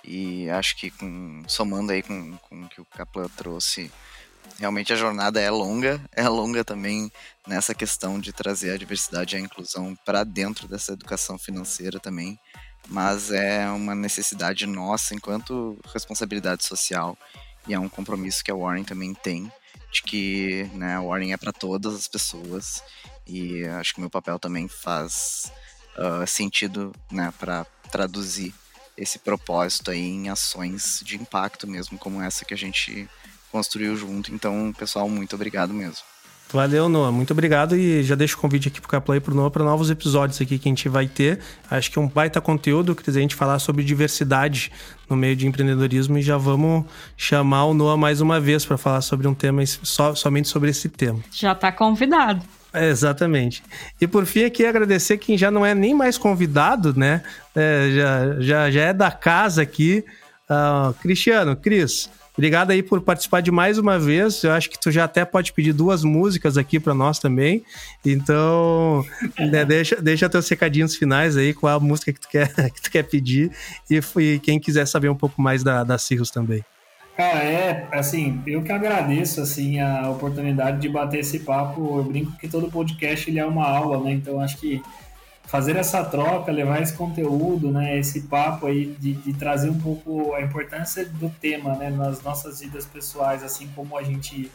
[0.05, 3.91] E acho que com, somando aí com, com o que o Kaplan trouxe,
[4.59, 7.11] realmente a jornada é longa, é longa também
[7.47, 12.39] nessa questão de trazer a diversidade e a inclusão para dentro dessa educação financeira também,
[12.87, 17.17] mas é uma necessidade nossa enquanto responsabilidade social
[17.67, 19.51] e é um compromisso que a Warren também tem
[19.93, 22.83] de que né, o Warning é para todas as pessoas
[23.27, 25.51] e acho que meu papel também faz
[25.95, 28.53] uh, sentido né, para traduzir
[28.97, 33.07] esse propósito aí em ações de impacto mesmo, como essa que a gente
[33.51, 34.33] construiu junto.
[34.33, 36.03] Então, pessoal, muito obrigado mesmo.
[36.53, 37.11] Valeu, Noah.
[37.11, 37.75] Muito obrigado.
[37.75, 40.59] E já deixo o convite aqui pro Caplay e pro Noah para novos episódios aqui
[40.59, 41.39] que a gente vai ter.
[41.69, 44.71] Acho que é um baita conteúdo, que a gente falar sobre diversidade
[45.09, 46.85] no meio de empreendedorismo e já vamos
[47.17, 50.89] chamar o Noah mais uma vez para falar sobre um tema, so, somente sobre esse
[50.89, 51.19] tema.
[51.31, 52.45] Já está convidado.
[52.73, 53.63] É, exatamente.
[54.01, 57.21] E por fim, aqui agradecer quem já não é nem mais convidado, né?
[57.55, 60.03] É, já, já, já é da casa aqui.
[60.49, 64.43] Uh, Cristiano, Cris, Obrigado aí por participar de mais uma vez.
[64.43, 67.63] Eu acho que tu já até pode pedir duas músicas aqui para nós também.
[68.03, 69.05] Então,
[69.37, 72.89] né, deixa, deixa teus recadinhos finais aí, qual a música que tu quer, que tu
[72.89, 73.51] quer pedir.
[73.89, 76.65] E, e quem quiser saber um pouco mais da, da Cirrus também.
[77.15, 81.97] Cara, é, assim, eu que agradeço, assim, a oportunidade de bater esse papo.
[81.97, 84.13] Eu brinco que todo podcast ele é uma aula, né?
[84.13, 84.81] Então, acho que
[85.53, 90.33] fazer essa troca, levar esse conteúdo, né, esse papo aí de, de, trazer um pouco
[90.33, 94.49] a importância do tema, né, nas nossas vidas pessoais, assim como a gente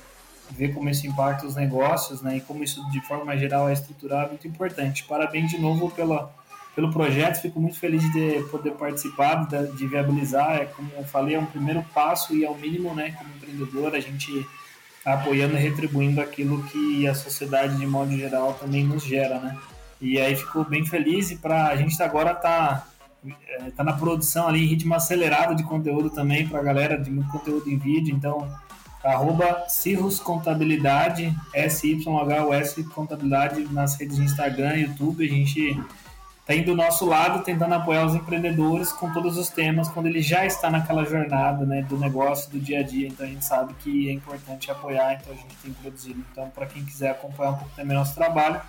[0.50, 4.26] vê como isso impacta os negócios, né, e como isso de forma geral é estruturado,
[4.26, 5.04] é muito importante.
[5.04, 6.34] Parabéns de novo pela,
[6.78, 11.38] pelo projeto, fico muito feliz de poder participar, de, viabilizar, é como eu falei, é
[11.40, 14.46] um primeiro passo e é o mínimo, né, como empreendedor, a gente
[15.02, 19.58] tá apoiando e retribuindo aquilo que a sociedade de modo geral também nos gera, né.
[20.00, 22.86] E aí ficou bem feliz e para a gente agora tá
[23.26, 27.10] é, tá na produção ali em ritmo acelerado de conteúdo também para a galera, de
[27.10, 28.48] muito conteúdo em vídeo, então
[29.02, 35.76] arroba Cirrus Contabilidade, S-Y-H-U-S Contabilidade nas redes de Instagram, YouTube, a gente
[36.48, 40.22] tá indo do nosso lado tentando apoiar os empreendedores com todos os temas quando ele
[40.22, 43.74] já está naquela jornada né, do negócio, do dia a dia, então a gente sabe
[43.74, 46.24] que é importante apoiar, então a gente tem produzido.
[46.32, 48.62] Então para quem quiser acompanhar um pouco também nosso trabalho,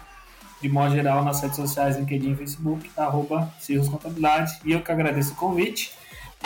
[0.61, 4.59] de modo geral, nas redes sociais, LinkedIn e Facebook, arroba Cirrus Contabilidade.
[4.65, 5.93] E eu que agradeço o convite.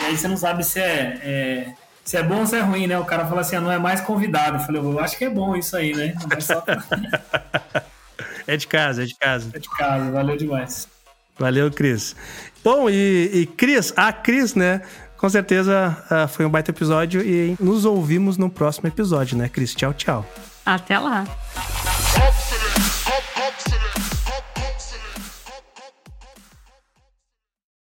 [0.00, 1.74] E aí você não sabe se é, é,
[2.04, 2.96] se é bom ou se é ruim, né?
[2.96, 4.58] O cara fala assim, ah, não é mais convidado.
[4.58, 6.14] Eu falei, eu acho que é bom isso aí, né?
[6.30, 6.62] É, só...
[8.46, 9.50] é de casa, é de casa.
[9.52, 10.93] É de casa, valeu demais.
[11.38, 12.14] Valeu, Cris.
[12.62, 14.82] Bom, e, e Cris, a Cris, né?
[15.16, 19.74] Com certeza uh, foi um baita episódio e nos ouvimos no próximo episódio, né, Cris?
[19.74, 20.26] Tchau, tchau.
[20.64, 21.24] Até lá.